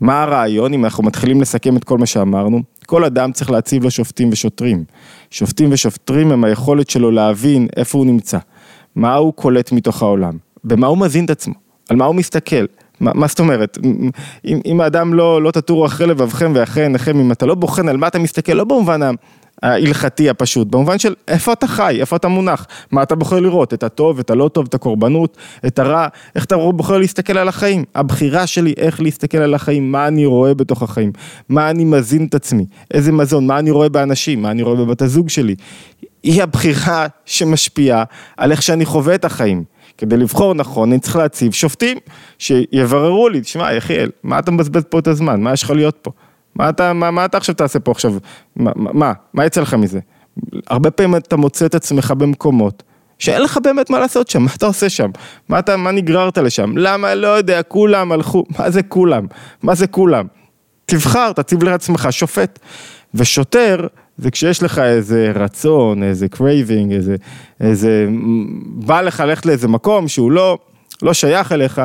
מה 0.00 0.22
הרעיון 0.22 0.74
אם 0.74 0.84
אנחנו 0.84 1.04
מתחילים 1.04 1.40
לסכם 1.40 1.76
את 1.76 1.84
כל 1.84 1.98
מה 1.98 2.06
שאמרנו? 2.06 2.62
כל 2.86 3.04
אדם 3.04 3.32
צריך 3.32 3.50
להציב 3.50 3.84
לו 3.84 3.90
שופטים 3.90 4.28
ושוטרים. 4.32 4.84
שופטים 5.30 5.72
ושוטרים 5.72 6.32
הם 6.32 6.44
היכולת 6.44 6.90
שלו 6.90 7.10
להבין 7.10 7.68
איפה 7.76 7.98
הוא 7.98 8.06
נמצא, 8.06 8.38
מה 8.96 9.14
הוא 9.14 9.32
קולט 9.32 9.72
מתוך 9.72 10.02
העולם, 10.02 10.36
במה 10.64 10.86
הוא 10.86 10.98
מזין 10.98 11.24
את 11.24 11.30
עצמו, 11.30 11.54
על 11.88 11.96
מה 11.96 12.04
הוא 12.04 12.14
מסתכל. 12.14 12.64
מה, 13.00 13.10
מה 13.14 13.26
זאת 13.26 13.40
אומרת? 13.40 13.78
אם, 14.44 14.60
אם 14.66 14.80
האדם 14.80 15.14
לא, 15.14 15.42
לא 15.42 15.50
תטורו 15.50 15.86
אחרי 15.86 16.06
לבבכם 16.06 16.52
ואחרי 16.54 16.82
עיניכם, 16.82 17.20
אם 17.20 17.32
אתה 17.32 17.46
לא 17.46 17.54
בוחן 17.54 17.88
על 17.88 17.96
מה 17.96 18.06
אתה 18.06 18.18
מסתכל, 18.18 18.52
לא 18.52 18.64
במובן 18.64 19.00
ההלכתי 19.62 20.30
הפשוט, 20.30 20.68
במובן 20.68 20.98
של 20.98 21.14
איפה 21.28 21.52
אתה 21.52 21.66
חי, 21.66 21.96
איפה 22.00 22.16
אתה 22.16 22.28
מונח, 22.28 22.66
מה 22.90 23.02
אתה 23.02 23.14
בוחר 23.14 23.40
לראות, 23.40 23.74
את 23.74 23.82
הטוב, 23.82 24.18
את 24.18 24.30
הלא 24.30 24.48
טוב, 24.48 24.66
את 24.68 24.74
הקורבנות, 24.74 25.36
את 25.66 25.78
הרע, 25.78 26.06
איך 26.34 26.44
אתה 26.44 26.56
בוחר 26.56 26.98
להסתכל 26.98 27.38
על 27.38 27.48
החיים, 27.48 27.84
הבחירה 27.94 28.46
שלי 28.46 28.74
איך 28.76 29.00
להסתכל 29.00 29.38
על 29.38 29.54
החיים, 29.54 29.92
מה 29.92 30.08
אני 30.08 30.26
רואה 30.26 30.54
בתוך 30.54 30.82
החיים, 30.82 31.12
מה 31.48 31.70
אני 31.70 31.84
מזין 31.84 32.26
את 32.26 32.34
עצמי, 32.34 32.66
איזה 32.94 33.12
מזון, 33.12 33.46
מה 33.46 33.58
אני 33.58 33.70
רואה 33.70 33.88
באנשים, 33.88 34.42
מה 34.42 34.50
אני 34.50 34.62
רואה 34.62 34.76
בבת 34.76 35.02
הזוג 35.02 35.28
שלי, 35.28 35.54
היא 36.22 36.42
הבחירה 36.42 37.06
שמשפיעה 37.24 38.04
על 38.36 38.52
איך 38.52 38.62
שאני 38.62 38.84
חווה 38.84 39.14
את 39.14 39.24
החיים. 39.24 39.64
כדי 39.98 40.16
לבחור 40.16 40.54
נכון, 40.54 40.92
אני 40.92 41.00
צריך 41.00 41.16
להציב 41.16 41.52
שופטים 41.52 41.98
שיבררו 42.38 43.28
לי, 43.28 43.40
תשמע 43.40 43.72
יחיאל, 43.72 44.10
מה 44.22 44.38
אתה 44.38 44.50
מבזבז 44.50 44.82
פה 44.88 44.98
את 44.98 45.06
הזמן, 45.06 45.40
מה 45.40 45.52
יש 45.52 45.62
לך 45.62 45.70
להיות 45.70 45.98
פה? 46.02 46.10
מה 46.54 46.68
אתה, 46.68 46.92
מה, 46.92 47.10
מה 47.10 47.24
אתה 47.24 47.36
עכשיו 47.36 47.54
תעשה 47.54 47.80
פה 47.80 47.90
עכשיו? 47.90 48.12
מה, 48.56 48.70
מה, 48.76 49.12
מה 49.34 49.46
יצא 49.46 49.60
לך 49.60 49.74
מזה? 49.74 50.00
הרבה 50.66 50.90
פעמים 50.90 51.16
אתה 51.16 51.36
מוצא 51.36 51.66
את 51.66 51.74
עצמך 51.74 52.10
במקומות 52.10 52.82
שאין 53.18 53.42
לך 53.42 53.58
באמת 53.62 53.90
מה 53.90 53.98
לעשות 53.98 54.30
שם, 54.30 54.42
מה 54.44 54.50
אתה 54.56 54.66
עושה 54.66 54.88
שם? 54.88 55.10
מה 55.48 55.58
אתה, 55.58 55.76
מה 55.76 55.90
נגררת 55.90 56.38
לשם? 56.38 56.76
למה? 56.76 57.14
לא 57.14 57.28
יודע, 57.28 57.62
כולם 57.62 58.12
הלכו, 58.12 58.44
מה 58.58 58.70
זה 58.70 58.82
כולם? 58.82 59.26
מה 59.62 59.74
זה 59.74 59.86
כולם? 59.86 60.26
תבחר, 60.86 61.32
תציב 61.32 61.62
לעצמך 61.62 62.08
שופט. 62.10 62.58
ושוטר, 63.14 63.86
זה 64.18 64.30
כשיש 64.30 64.62
לך 64.62 64.78
איזה 64.78 65.32
רצון, 65.34 66.02
איזה 66.02 66.28
craving, 66.28 66.92
איזה, 66.92 67.16
איזה, 67.60 68.08
בא 68.64 69.00
לך 69.00 69.20
ללכת 69.20 69.46
לאיזה 69.46 69.68
מקום 69.68 70.08
שהוא 70.08 70.32
לא, 70.32 70.58
לא 71.02 71.12
שייך 71.12 71.52
אליך, 71.52 71.80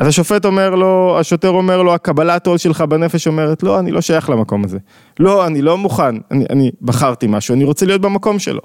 אז 0.00 0.06
השופט 0.06 0.44
אומר 0.44 0.70
לו, 0.74 1.16
השוטר 1.20 1.48
אומר 1.48 1.82
לו, 1.82 1.94
הקבלת 1.94 2.46
עול 2.46 2.58
שלך 2.58 2.80
בנפש 2.80 3.26
אומרת, 3.26 3.62
לא, 3.62 3.78
אני 3.78 3.90
לא 3.90 4.00
שייך 4.00 4.30
למקום 4.30 4.64
הזה. 4.64 4.78
לא, 5.18 5.46
אני 5.46 5.62
לא 5.62 5.78
מוכן, 5.78 6.14
אני, 6.30 6.44
אני 6.50 6.70
בחרתי 6.82 7.26
משהו, 7.28 7.54
אני 7.54 7.64
רוצה 7.64 7.86
להיות 7.86 8.00
במקום 8.00 8.38
שלו. 8.38 8.60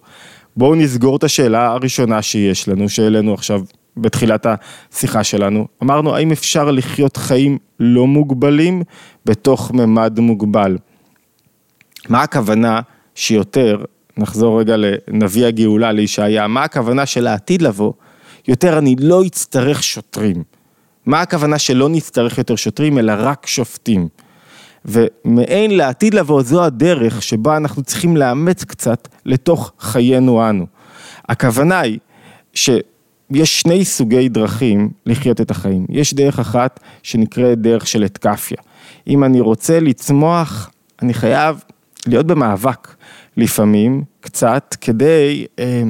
בואו 0.58 0.76
נסגור 0.76 1.16
את 1.16 1.24
השאלה 1.24 1.68
הראשונה 1.72 2.22
שיש 2.22 2.68
לנו, 2.68 2.90
שהעלינו 2.90 3.34
עכשיו 3.34 3.62
בתחילת 3.98 4.46
השיחה 4.46 5.24
שלנו. 5.24 5.68
אמרנו, 5.84 6.16
האם 6.16 6.32
אפשר 6.32 6.72
לחיות 6.72 7.18
חיים 7.18 7.58
לא 7.80 8.08
מוגבלים 8.08 8.82
בתוך 9.26 9.72
ממד 9.72 10.20
מוגבל? 10.20 10.78
מה 12.10 12.22
הכוונה 12.22 12.80
שיותר, 13.16 13.84
נחזור 14.18 14.60
רגע 14.60 14.76
לנביא 14.78 15.46
הגאולה, 15.46 15.92
לישעיה, 15.92 16.48
מה 16.48 16.64
הכוונה 16.64 17.06
של 17.06 17.28
העתיד 17.28 17.62
לבוא? 17.62 17.94
יותר 18.48 18.78
אני 18.78 18.96
לא 19.00 19.26
אצטרך 19.26 19.84
שוטרים. 19.84 20.55
מה 21.06 21.22
הכוונה 21.22 21.60
שלא 21.60 21.90
נצטרך 21.90 22.38
יותר 22.38 22.56
שוטרים, 22.56 22.98
אלא 22.98 23.14
רק 23.18 23.48
שופטים. 23.48 24.08
ומעין 24.86 25.78
לעתיד 25.78 26.14
לבוא, 26.14 26.44
זו 26.44 26.64
הדרך 26.64 27.22
שבה 27.22 27.58
אנחנו 27.58 27.84
צריכים 27.84 28.18
לאמץ 28.18 28.64
קצת 28.64 29.08
לתוך 29.26 29.74
חיינו 29.80 30.50
אנו. 30.50 30.66
הכוונה 31.30 31.80
היא 31.80 32.00
שיש 32.54 32.72
שני 33.62 33.86
סוגי 33.86 34.30
דרכים 34.30 34.90
לחיות 35.06 35.42
את 35.42 35.52
החיים. 35.52 35.86
יש 35.90 36.14
דרך 36.14 36.40
אחת 36.40 36.80
שנקראת 37.04 37.62
דרך 37.62 37.88
של 37.88 38.06
אתקפיה. 38.06 38.58
אם 39.08 39.24
אני 39.24 39.40
רוצה 39.40 39.80
לצמוח, 39.80 40.70
אני 41.02 41.14
חייב 41.14 41.64
להיות 42.08 42.26
במאבק 42.26 42.96
לפעמים, 43.38 44.04
קצת, 44.22 44.76
כדי... 44.82 45.46
אה, 45.60 45.84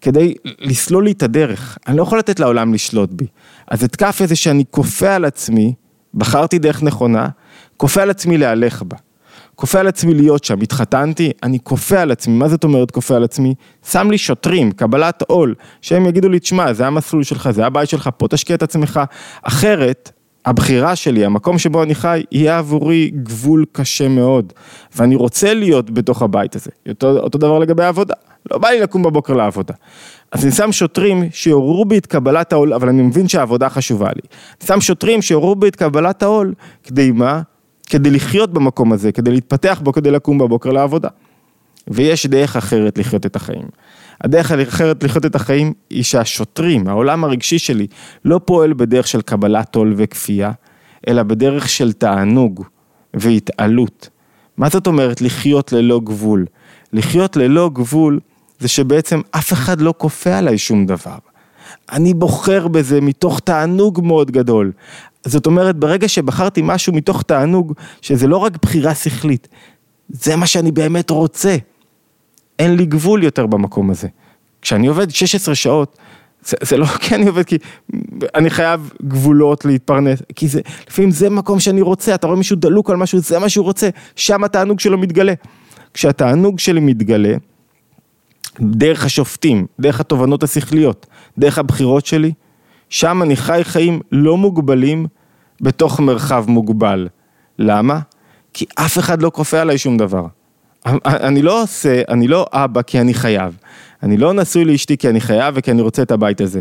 כדי 0.00 0.34
לסלול 0.58 1.04
לי 1.04 1.12
את 1.12 1.22
הדרך, 1.22 1.78
אני 1.86 1.96
לא 1.96 2.02
יכול 2.02 2.18
לתת 2.18 2.40
לעולם 2.40 2.74
לשלוט 2.74 3.10
בי. 3.12 3.26
אז 3.68 3.84
התקף 3.84 4.18
איזה 4.20 4.36
שאני 4.36 4.64
כופה 4.70 5.14
על 5.14 5.24
עצמי, 5.24 5.74
בחרתי 6.14 6.58
דרך 6.58 6.82
נכונה, 6.82 7.28
כופה 7.76 8.02
על 8.02 8.10
עצמי 8.10 8.38
להלך 8.38 8.82
בה. 8.82 8.96
כופה 9.54 9.80
על 9.80 9.86
עצמי 9.86 10.14
להיות 10.14 10.44
שם, 10.44 10.60
התחתנתי, 10.60 11.32
אני 11.42 11.58
כופה 11.62 12.00
על 12.00 12.10
עצמי, 12.10 12.34
מה 12.34 12.48
זאת 12.48 12.64
אומרת 12.64 12.90
כופה 12.90 13.16
על 13.16 13.24
עצמי? 13.24 13.54
שם 13.90 14.10
לי 14.10 14.18
שוטרים, 14.18 14.72
קבלת 14.72 15.22
עול, 15.22 15.54
שהם 15.82 16.06
יגידו 16.06 16.28
לי, 16.28 16.40
תשמע, 16.40 16.72
זה 16.72 16.86
המסלול 16.86 17.22
שלך, 17.22 17.50
זה 17.50 17.66
הבית 17.66 17.88
שלך, 17.88 18.10
פה 18.16 18.28
תשקיע 18.28 18.56
את 18.56 18.62
עצמך, 18.62 19.00
אחרת, 19.42 20.12
הבחירה 20.46 20.96
שלי, 20.96 21.24
המקום 21.24 21.58
שבו 21.58 21.82
אני 21.82 21.94
חי, 21.94 22.22
יהיה 22.32 22.58
עבורי 22.58 23.10
גבול 23.22 23.64
קשה 23.72 24.08
מאוד, 24.08 24.52
ואני 24.96 25.14
רוצה 25.14 25.54
להיות 25.54 25.90
בתוך 25.90 26.22
הבית 26.22 26.56
הזה, 26.56 26.70
אותו, 26.88 27.18
אותו 27.18 27.38
דבר 27.38 27.58
לגבי 27.58 27.84
העבודה. 27.84 28.14
לא 28.50 28.58
בא 28.58 28.68
לי 28.68 28.80
לקום 28.80 29.02
בבוקר 29.02 29.32
לעבודה. 29.32 29.74
אז 30.32 30.44
אני 30.44 30.52
שם 30.52 30.72
שוטרים 30.72 31.28
שיעוררו 31.32 31.84
בי 31.84 31.98
את 31.98 32.06
קבלת 32.06 32.52
העול, 32.52 32.74
אבל 32.74 32.88
אני 32.88 33.02
מבין 33.02 33.28
שהעבודה 33.28 33.68
חשובה 33.68 34.08
לי. 34.08 34.22
אני 34.60 34.66
שם 34.66 34.80
שוטרים 34.80 35.22
שיעוררו 35.22 35.56
בי 35.56 35.68
את 35.68 35.76
קבלת 35.76 36.22
העול, 36.22 36.54
כדי 36.84 37.10
מה? 37.10 37.42
כדי 37.86 38.10
לחיות 38.10 38.52
במקום 38.52 38.92
הזה, 38.92 39.12
כדי 39.12 39.30
להתפתח 39.30 39.80
בו, 39.84 39.92
כדי 39.92 40.10
לקום 40.10 40.38
בבוקר 40.38 40.70
לעבודה. 40.70 41.08
ויש 41.88 42.26
דרך 42.26 42.56
אחרת 42.56 42.98
לחיות 42.98 43.26
את 43.26 43.36
החיים. 43.36 43.66
הדרך 44.20 44.50
האחרת 44.50 45.04
לחיות 45.04 45.26
את 45.26 45.34
החיים 45.34 45.72
היא 45.90 46.02
שהשוטרים, 46.02 46.88
העולם 46.88 47.24
הרגשי 47.24 47.58
שלי, 47.58 47.86
לא 48.24 48.40
פועל 48.44 48.72
בדרך 48.72 49.06
של 49.06 49.22
קבלת 49.22 49.74
עול 49.74 49.94
וכפייה, 49.96 50.52
אלא 51.08 51.22
בדרך 51.22 51.68
של 51.68 51.92
תענוג 51.92 52.64
והתעלות. 53.14 54.08
מה 54.56 54.68
זאת 54.68 54.86
אומרת 54.86 55.20
לחיות 55.20 55.72
ללא 55.72 56.00
גבול? 56.04 56.46
לחיות 56.92 57.36
ללא 57.36 57.70
גבול 57.72 58.20
זה 58.58 58.68
שבעצם 58.68 59.20
אף 59.30 59.52
אחד 59.52 59.80
לא 59.80 59.94
כופה 59.98 60.38
עליי 60.38 60.58
שום 60.58 60.86
דבר. 60.86 61.18
אני 61.92 62.14
בוחר 62.14 62.68
בזה 62.68 63.00
מתוך 63.00 63.40
תענוג 63.40 64.00
מאוד 64.04 64.30
גדול. 64.30 64.72
זאת 65.24 65.46
אומרת, 65.46 65.76
ברגע 65.76 66.08
שבחרתי 66.08 66.60
משהו 66.64 66.92
מתוך 66.92 67.22
תענוג, 67.22 67.72
שזה 68.02 68.26
לא 68.26 68.36
רק 68.36 68.56
בחירה 68.62 68.94
שכלית, 68.94 69.48
זה 70.08 70.36
מה 70.36 70.46
שאני 70.46 70.72
באמת 70.72 71.10
רוצה. 71.10 71.56
אין 72.58 72.76
לי 72.76 72.86
גבול 72.86 73.22
יותר 73.22 73.46
במקום 73.46 73.90
הזה. 73.90 74.08
כשאני 74.62 74.86
עובד 74.86 75.10
16 75.10 75.54
שעות, 75.54 75.98
זה, 76.44 76.56
זה 76.62 76.76
לא 76.76 76.86
כי 77.02 77.14
אני 77.14 77.26
עובד, 77.26 77.44
כי 77.44 77.58
אני 78.34 78.50
חייב 78.50 78.90
גבולות 79.02 79.64
להתפרנס, 79.64 80.22
כי 80.34 80.48
זה, 80.48 80.60
לפעמים 80.88 81.10
זה 81.10 81.30
מקום 81.30 81.60
שאני 81.60 81.80
רוצה, 81.80 82.14
אתה 82.14 82.26
רואה 82.26 82.38
מישהו 82.38 82.56
דלוק 82.56 82.90
על 82.90 82.96
משהו, 82.96 83.18
זה 83.18 83.38
מה 83.38 83.48
שהוא 83.48 83.64
רוצה, 83.64 83.88
שם 84.16 84.44
התענוג 84.44 84.80
שלו 84.80 84.98
מתגלה. 84.98 85.34
כשהתענוג 85.94 86.58
שלי 86.58 86.80
מתגלה, 86.80 87.34
דרך 88.60 89.04
השופטים, 89.04 89.66
דרך 89.80 90.00
התובנות 90.00 90.42
השכליות, 90.42 91.06
דרך 91.38 91.58
הבחירות 91.58 92.06
שלי, 92.06 92.32
שם 92.88 93.22
אני 93.22 93.36
חי 93.36 93.60
חיים 93.64 94.00
לא 94.12 94.36
מוגבלים 94.36 95.06
בתוך 95.60 96.00
מרחב 96.00 96.44
מוגבל. 96.48 97.08
למה? 97.58 98.00
כי 98.52 98.64
אף 98.74 98.98
אחד 98.98 99.22
לא 99.22 99.30
כופה 99.34 99.60
עליי 99.60 99.78
שום 99.78 99.96
דבר. 99.96 100.26
אני 101.04 101.42
לא 101.42 101.62
עושה, 101.62 102.02
אני 102.08 102.28
לא 102.28 102.46
אבא 102.52 102.82
כי 102.82 103.00
אני 103.00 103.14
חייב. 103.14 103.56
אני 104.02 104.16
לא 104.16 104.32
נשוי 104.32 104.64
לאשתי 104.64 104.96
כי 104.96 105.08
אני 105.08 105.20
חייב 105.20 105.54
וכי 105.58 105.70
אני 105.70 105.82
רוצה 105.82 106.02
את 106.02 106.10
הבית 106.10 106.40
הזה. 106.40 106.60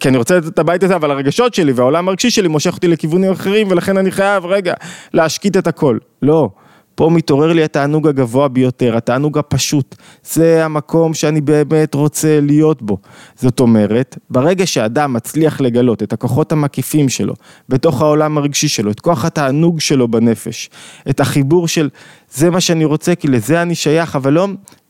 כי 0.00 0.08
אני 0.08 0.16
רוצה 0.16 0.38
את 0.38 0.58
הבית 0.58 0.82
הזה, 0.82 0.96
אבל 0.96 1.10
הרגשות 1.10 1.54
שלי 1.54 1.72
והעולם 1.72 2.08
הרגשי 2.08 2.30
שלי 2.30 2.48
מושך 2.48 2.74
אותי 2.74 2.88
לכיוונים 2.88 3.32
אחרים 3.32 3.70
ולכן 3.70 3.96
אני 3.96 4.10
חייב 4.10 4.46
רגע 4.46 4.74
להשקיט 5.12 5.56
את 5.56 5.66
הכל. 5.66 5.98
לא. 6.22 6.50
פה 6.98 7.10
מתעורר 7.10 7.52
לי 7.52 7.64
התענוג 7.64 8.08
הגבוה 8.08 8.48
ביותר, 8.48 8.96
התענוג 8.96 9.38
הפשוט. 9.38 9.94
זה 10.24 10.64
המקום 10.64 11.14
שאני 11.14 11.40
באמת 11.40 11.94
רוצה 11.94 12.40
להיות 12.40 12.82
בו. 12.82 12.98
זאת 13.36 13.60
אומרת, 13.60 14.18
ברגע 14.30 14.66
שאדם 14.66 15.12
מצליח 15.12 15.60
לגלות 15.60 16.02
את 16.02 16.12
הכוחות 16.12 16.52
המקיפים 16.52 17.08
שלו, 17.08 17.34
בתוך 17.68 18.02
העולם 18.02 18.38
הרגשי 18.38 18.68
שלו, 18.68 18.90
את 18.90 19.00
כוח 19.00 19.24
התענוג 19.24 19.80
שלו 19.80 20.08
בנפש, 20.08 20.70
את 21.10 21.20
החיבור 21.20 21.68
של 21.68 21.88
זה 22.30 22.50
מה 22.50 22.60
שאני 22.60 22.84
רוצה, 22.84 23.14
כי 23.14 23.28
לזה 23.28 23.62
אני 23.62 23.74
שייך, 23.74 24.16
אבל 24.16 24.32
לא 24.32 24.48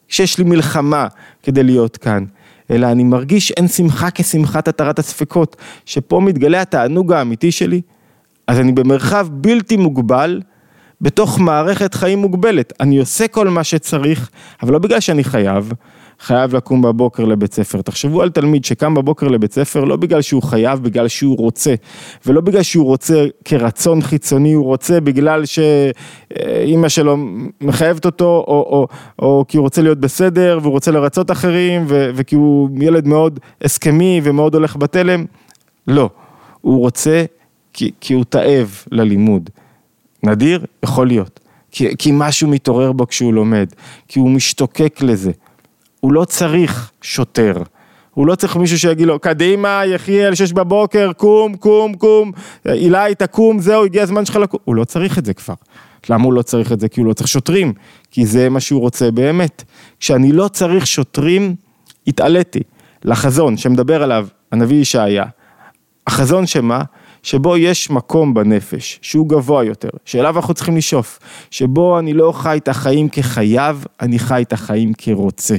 שיש 0.08 0.38
לי 0.38 0.44
מלחמה 0.44 1.06
כדי 1.42 1.62
להיות 1.62 1.96
כאן. 1.96 2.24
אלא 2.70 2.86
אני 2.86 3.04
מרגיש 3.04 3.50
אין 3.50 3.68
שמחה 3.68 4.08
כשמחת 4.14 4.68
התרת 4.68 4.98
הספקות, 4.98 5.56
שפה 5.84 6.20
מתגלה 6.20 6.60
התענוג 6.60 7.12
האמיתי 7.12 7.52
שלי, 7.52 7.80
אז 8.46 8.60
אני 8.60 8.72
במרחב 8.72 9.28
בלתי 9.30 9.76
מוגבל, 9.76 10.40
בתוך 11.00 11.40
מערכת 11.40 11.94
חיים 11.94 12.18
מוגבלת. 12.18 12.72
אני 12.80 12.98
עושה 12.98 13.28
כל 13.28 13.48
מה 13.48 13.64
שצריך, 13.64 14.30
אבל 14.62 14.72
לא 14.72 14.78
בגלל 14.78 15.00
שאני 15.00 15.24
חייב, 15.24 15.72
חייב 16.20 16.56
לקום 16.56 16.82
בבוקר 16.82 17.24
לבית 17.24 17.54
ספר. 17.54 17.82
תחשבו 17.82 18.22
על 18.22 18.30
תלמיד 18.30 18.64
שקם 18.64 18.94
בבוקר 18.94 19.28
לבית 19.28 19.52
ספר 19.52 19.84
לא 19.84 19.96
בגלל 19.96 20.22
שהוא 20.22 20.42
חייב, 20.42 20.82
בגלל 20.82 21.08
שהוא 21.08 21.38
רוצה. 21.38 21.74
ולא 22.26 22.40
בגלל 22.40 22.62
שהוא 22.62 22.84
רוצה 22.84 23.26
כרצון 23.44 24.02
חיצוני, 24.02 24.52
הוא 24.52 24.64
רוצה 24.64 25.00
בגלל 25.00 25.42
שאימא 25.44 26.88
שלו 26.88 27.16
מחייבת 27.60 28.06
אותו, 28.06 28.44
או, 28.48 28.54
או, 28.54 28.88
או 29.18 29.44
כי 29.48 29.56
הוא 29.56 29.64
רוצה 29.64 29.82
להיות 29.82 29.98
בסדר, 29.98 30.58
והוא 30.62 30.72
רוצה 30.72 30.90
לרצות 30.90 31.30
אחרים, 31.30 31.84
ו, 31.88 32.10
וכי 32.14 32.34
הוא 32.34 32.70
ילד 32.80 33.06
מאוד 33.06 33.40
הסכמי 33.62 34.20
ומאוד 34.24 34.54
הולך 34.54 34.76
בתלם. 34.76 35.24
לא, 35.88 36.10
הוא 36.60 36.78
רוצה 36.78 37.24
כי, 37.72 37.90
כי 38.00 38.14
הוא 38.14 38.24
תאב 38.28 38.82
ללימוד. 38.90 39.50
נדיר? 40.22 40.64
יכול 40.82 41.06
להיות. 41.06 41.40
כי, 41.70 41.96
כי 41.98 42.10
משהו 42.14 42.48
מתעורר 42.48 42.92
בו 42.92 43.06
כשהוא 43.06 43.34
לומד, 43.34 43.66
כי 44.08 44.18
הוא 44.18 44.30
משתוקק 44.30 44.98
לזה. 45.02 45.30
הוא 46.00 46.12
לא 46.12 46.24
צריך 46.24 46.90
שוטר. 47.02 47.62
הוא 48.14 48.26
לא 48.26 48.34
צריך 48.34 48.56
מישהו 48.56 48.78
שיגיד 48.78 49.06
לו, 49.06 49.18
קדימה, 49.18 49.82
יחיאל, 49.86 50.34
שש 50.34 50.52
בבוקר, 50.52 51.12
קום, 51.12 51.56
קום, 51.56 51.94
קום, 51.94 52.32
אילי, 52.68 53.14
תקום, 53.18 53.60
זהו, 53.60 53.84
הגיע 53.84 54.02
הזמן 54.02 54.24
שלך 54.24 54.36
לקום. 54.36 54.60
הוא 54.64 54.74
לא 54.74 54.84
צריך 54.84 55.18
את 55.18 55.24
זה 55.24 55.34
כבר. 55.34 55.54
למה 56.10 56.24
הוא 56.24 56.32
לא 56.32 56.42
צריך 56.42 56.72
את 56.72 56.80
זה? 56.80 56.88
כי 56.88 57.00
הוא 57.00 57.08
לא 57.08 57.12
צריך 57.12 57.28
שוטרים, 57.28 57.72
כי 58.10 58.26
זה 58.26 58.48
מה 58.48 58.60
שהוא 58.60 58.80
רוצה 58.80 59.10
באמת. 59.10 59.64
כשאני 60.00 60.32
לא 60.32 60.48
צריך 60.48 60.86
שוטרים, 60.86 61.54
התעליתי 62.06 62.60
לחזון 63.04 63.56
שמדבר 63.56 64.02
עליו 64.02 64.26
הנביא 64.52 64.76
ישעיה. 64.76 65.24
החזון 66.06 66.46
שמה? 66.46 66.82
שבו 67.22 67.56
יש 67.56 67.90
מקום 67.90 68.34
בנפש, 68.34 68.98
שהוא 69.02 69.28
גבוה 69.28 69.64
יותר, 69.64 69.88
שאליו 70.04 70.36
אנחנו 70.36 70.54
צריכים 70.54 70.76
לשאוף, 70.76 71.18
שבו 71.50 71.98
אני 71.98 72.12
לא 72.12 72.32
חי 72.32 72.56
את 72.56 72.68
החיים 72.68 73.08
כחייב, 73.08 73.84
אני 74.00 74.18
חי 74.18 74.42
את 74.42 74.52
החיים 74.52 74.92
כרוצה. 74.98 75.56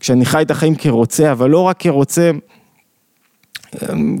כשאני 0.00 0.24
חי 0.24 0.42
את 0.42 0.50
החיים 0.50 0.74
כרוצה, 0.74 1.32
אבל 1.32 1.50
לא 1.50 1.62
רק 1.62 1.76
כרוצה, 1.78 2.30
אמ, 3.74 4.16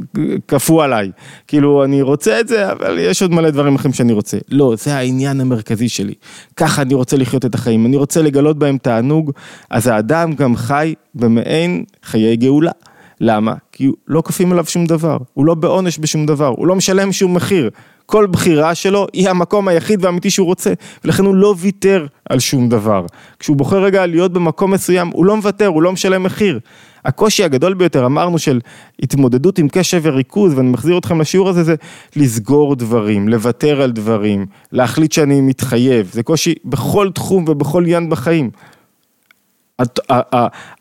כפו 0.48 0.82
עליי, 0.82 1.10
כאילו 1.48 1.84
אני 1.84 2.02
רוצה 2.02 2.40
את 2.40 2.48
זה, 2.48 2.72
אבל 2.72 2.98
יש 2.98 3.22
עוד 3.22 3.32
מלא 3.32 3.50
דברים 3.50 3.74
אחרים 3.74 3.92
שאני 3.92 4.12
רוצה. 4.12 4.38
לא, 4.48 4.74
זה 4.78 4.94
העניין 4.94 5.40
המרכזי 5.40 5.88
שלי. 5.88 6.14
ככה 6.56 6.82
אני 6.82 6.94
רוצה 6.94 7.16
לחיות 7.16 7.44
את 7.44 7.54
החיים, 7.54 7.86
אני 7.86 7.96
רוצה 7.96 8.22
לגלות 8.22 8.58
בהם 8.58 8.78
תענוג, 8.78 9.32
אז 9.70 9.86
האדם 9.86 10.32
גם 10.32 10.56
חי 10.56 10.94
במעין 11.14 11.84
חיי 12.02 12.36
גאולה. 12.36 12.72
למה? 13.20 13.54
כי 13.72 13.90
לא 14.08 14.22
כופים 14.26 14.52
עליו 14.52 14.64
שום 14.64 14.86
דבר, 14.86 15.18
הוא 15.34 15.46
לא 15.46 15.54
בעונש 15.54 15.98
בשום 15.98 16.26
דבר, 16.26 16.46
הוא 16.46 16.66
לא 16.66 16.76
משלם 16.76 17.12
שום 17.12 17.34
מחיר. 17.34 17.70
כל 18.06 18.26
בחירה 18.26 18.74
שלו 18.74 19.06
היא 19.12 19.30
המקום 19.30 19.68
היחיד 19.68 20.04
והאמיתי 20.04 20.30
שהוא 20.30 20.46
רוצה, 20.46 20.72
ולכן 21.04 21.24
הוא 21.24 21.34
לא 21.34 21.54
ויתר 21.58 22.06
על 22.30 22.38
שום 22.38 22.68
דבר. 22.68 23.06
כשהוא 23.38 23.56
בוחר 23.56 23.82
רגע 23.82 24.06
להיות 24.06 24.32
במקום 24.32 24.70
מסוים, 24.70 25.08
הוא 25.08 25.26
לא 25.26 25.36
מוותר, 25.36 25.66
הוא 25.66 25.82
לא 25.82 25.92
משלם 25.92 26.22
מחיר. 26.22 26.60
הקושי 27.04 27.44
הגדול 27.44 27.74
ביותר, 27.74 28.06
אמרנו, 28.06 28.38
של 28.38 28.60
התמודדות 29.02 29.58
עם 29.58 29.68
קשב 29.68 30.00
וריכוז, 30.04 30.54
ואני 30.54 30.70
מחזיר 30.70 30.98
אתכם 30.98 31.20
לשיעור 31.20 31.48
הזה, 31.48 31.64
זה 31.64 31.74
לסגור 32.16 32.76
דברים, 32.76 33.28
לוותר 33.28 33.82
על 33.82 33.90
דברים, 33.90 34.46
להחליט 34.72 35.12
שאני 35.12 35.40
מתחייב. 35.40 36.10
זה 36.12 36.22
קושי 36.22 36.54
בכל 36.64 37.10
תחום 37.14 37.44
ובכל 37.48 37.82
עניין 37.82 38.10
בחיים. 38.10 38.50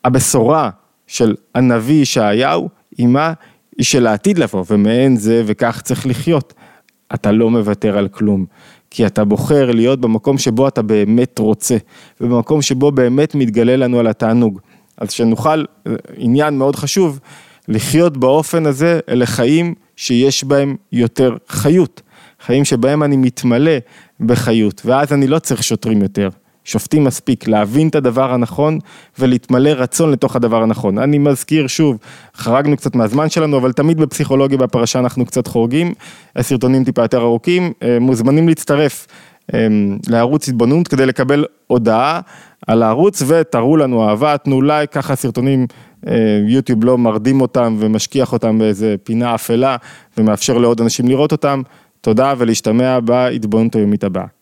הבשורה 0.03 0.69
של 1.09 1.35
הנביא 1.55 2.01
ישעיהו, 2.01 2.69
היא 2.97 3.07
מה? 3.07 3.33
היא 3.77 3.85
של 3.85 4.07
העתיד 4.07 4.37
לבוא, 4.37 4.63
ומעין 4.69 5.15
זה 5.17 5.43
וכך 5.45 5.81
צריך 5.83 6.07
לחיות. 6.07 6.53
אתה 7.13 7.31
לא 7.31 7.49
מוותר 7.49 7.97
על 7.97 8.07
כלום, 8.07 8.45
כי 8.89 9.05
אתה 9.05 9.23
בוחר 9.23 9.71
להיות 9.71 10.01
במקום 10.01 10.37
שבו 10.37 10.67
אתה 10.67 10.81
באמת 10.81 11.39
רוצה, 11.39 11.77
ובמקום 12.21 12.61
שבו 12.61 12.91
באמת 12.91 13.35
מתגלה 13.35 13.75
לנו 13.75 13.99
על 13.99 14.07
התענוג. 14.07 14.59
אז 14.97 15.11
שנוכל, 15.11 15.63
עניין 16.17 16.57
מאוד 16.57 16.75
חשוב, 16.75 17.19
לחיות 17.67 18.17
באופן 18.17 18.65
הזה, 18.65 18.99
אלה 19.09 19.25
חיים 19.25 19.75
שיש 19.95 20.43
בהם 20.43 20.75
יותר 20.91 21.37
חיות, 21.47 22.01
חיים 22.41 22.65
שבהם 22.65 23.03
אני 23.03 23.17
מתמלא 23.17 23.77
בחיות, 24.19 24.81
ואז 24.85 25.13
אני 25.13 25.27
לא 25.27 25.39
צריך 25.39 25.63
שוטרים 25.63 26.01
יותר. 26.01 26.29
שופטים 26.63 27.03
מספיק 27.03 27.47
להבין 27.47 27.87
את 27.87 27.95
הדבר 27.95 28.33
הנכון 28.33 28.79
ולהתמלא 29.19 29.69
רצון 29.69 30.11
לתוך 30.11 30.35
הדבר 30.35 30.63
הנכון. 30.63 30.97
אני 30.97 31.17
מזכיר 31.17 31.67
שוב, 31.67 31.97
חרגנו 32.35 32.77
קצת 32.77 32.95
מהזמן 32.95 33.29
שלנו, 33.29 33.57
אבל 33.57 33.71
תמיד 33.71 33.97
בפסיכולוגיה 33.97 34.57
בפרשה 34.57 34.99
אנחנו 34.99 35.25
קצת 35.25 35.47
חורגים, 35.47 35.93
הסרטונים 36.35 36.83
טיפה 36.83 37.01
יותר 37.01 37.21
ארוכים, 37.21 37.73
אה, 37.83 37.97
מוזמנים 37.99 38.47
להצטרף 38.47 39.07
אה, 39.53 39.67
לערוץ 40.07 40.49
התבוננות 40.49 40.87
כדי 40.87 41.05
לקבל 41.05 41.45
הודעה 41.67 42.21
על 42.67 42.83
הערוץ 42.83 43.23
ותראו 43.27 43.77
לנו 43.77 44.09
אהבה, 44.09 44.37
תנו 44.37 44.61
לייק, 44.61 44.91
ככה 44.91 45.15
סרטונים 45.15 45.67
אה, 46.07 46.13
יוטיוב 46.47 46.85
לא 46.85 46.97
מרדים 46.97 47.41
אותם 47.41 47.75
ומשכיח 47.79 48.33
אותם 48.33 48.59
באיזה 48.59 48.95
פינה 49.03 49.35
אפלה 49.35 49.75
ומאפשר 50.17 50.57
לעוד 50.57 50.81
אנשים 50.81 51.07
לראות 51.07 51.31
אותם. 51.31 51.61
תודה 52.01 52.33
ולהשתמע 52.37 52.99
בהתבוננות 52.99 53.75
היומית 53.75 54.03
הבאה. 54.03 54.38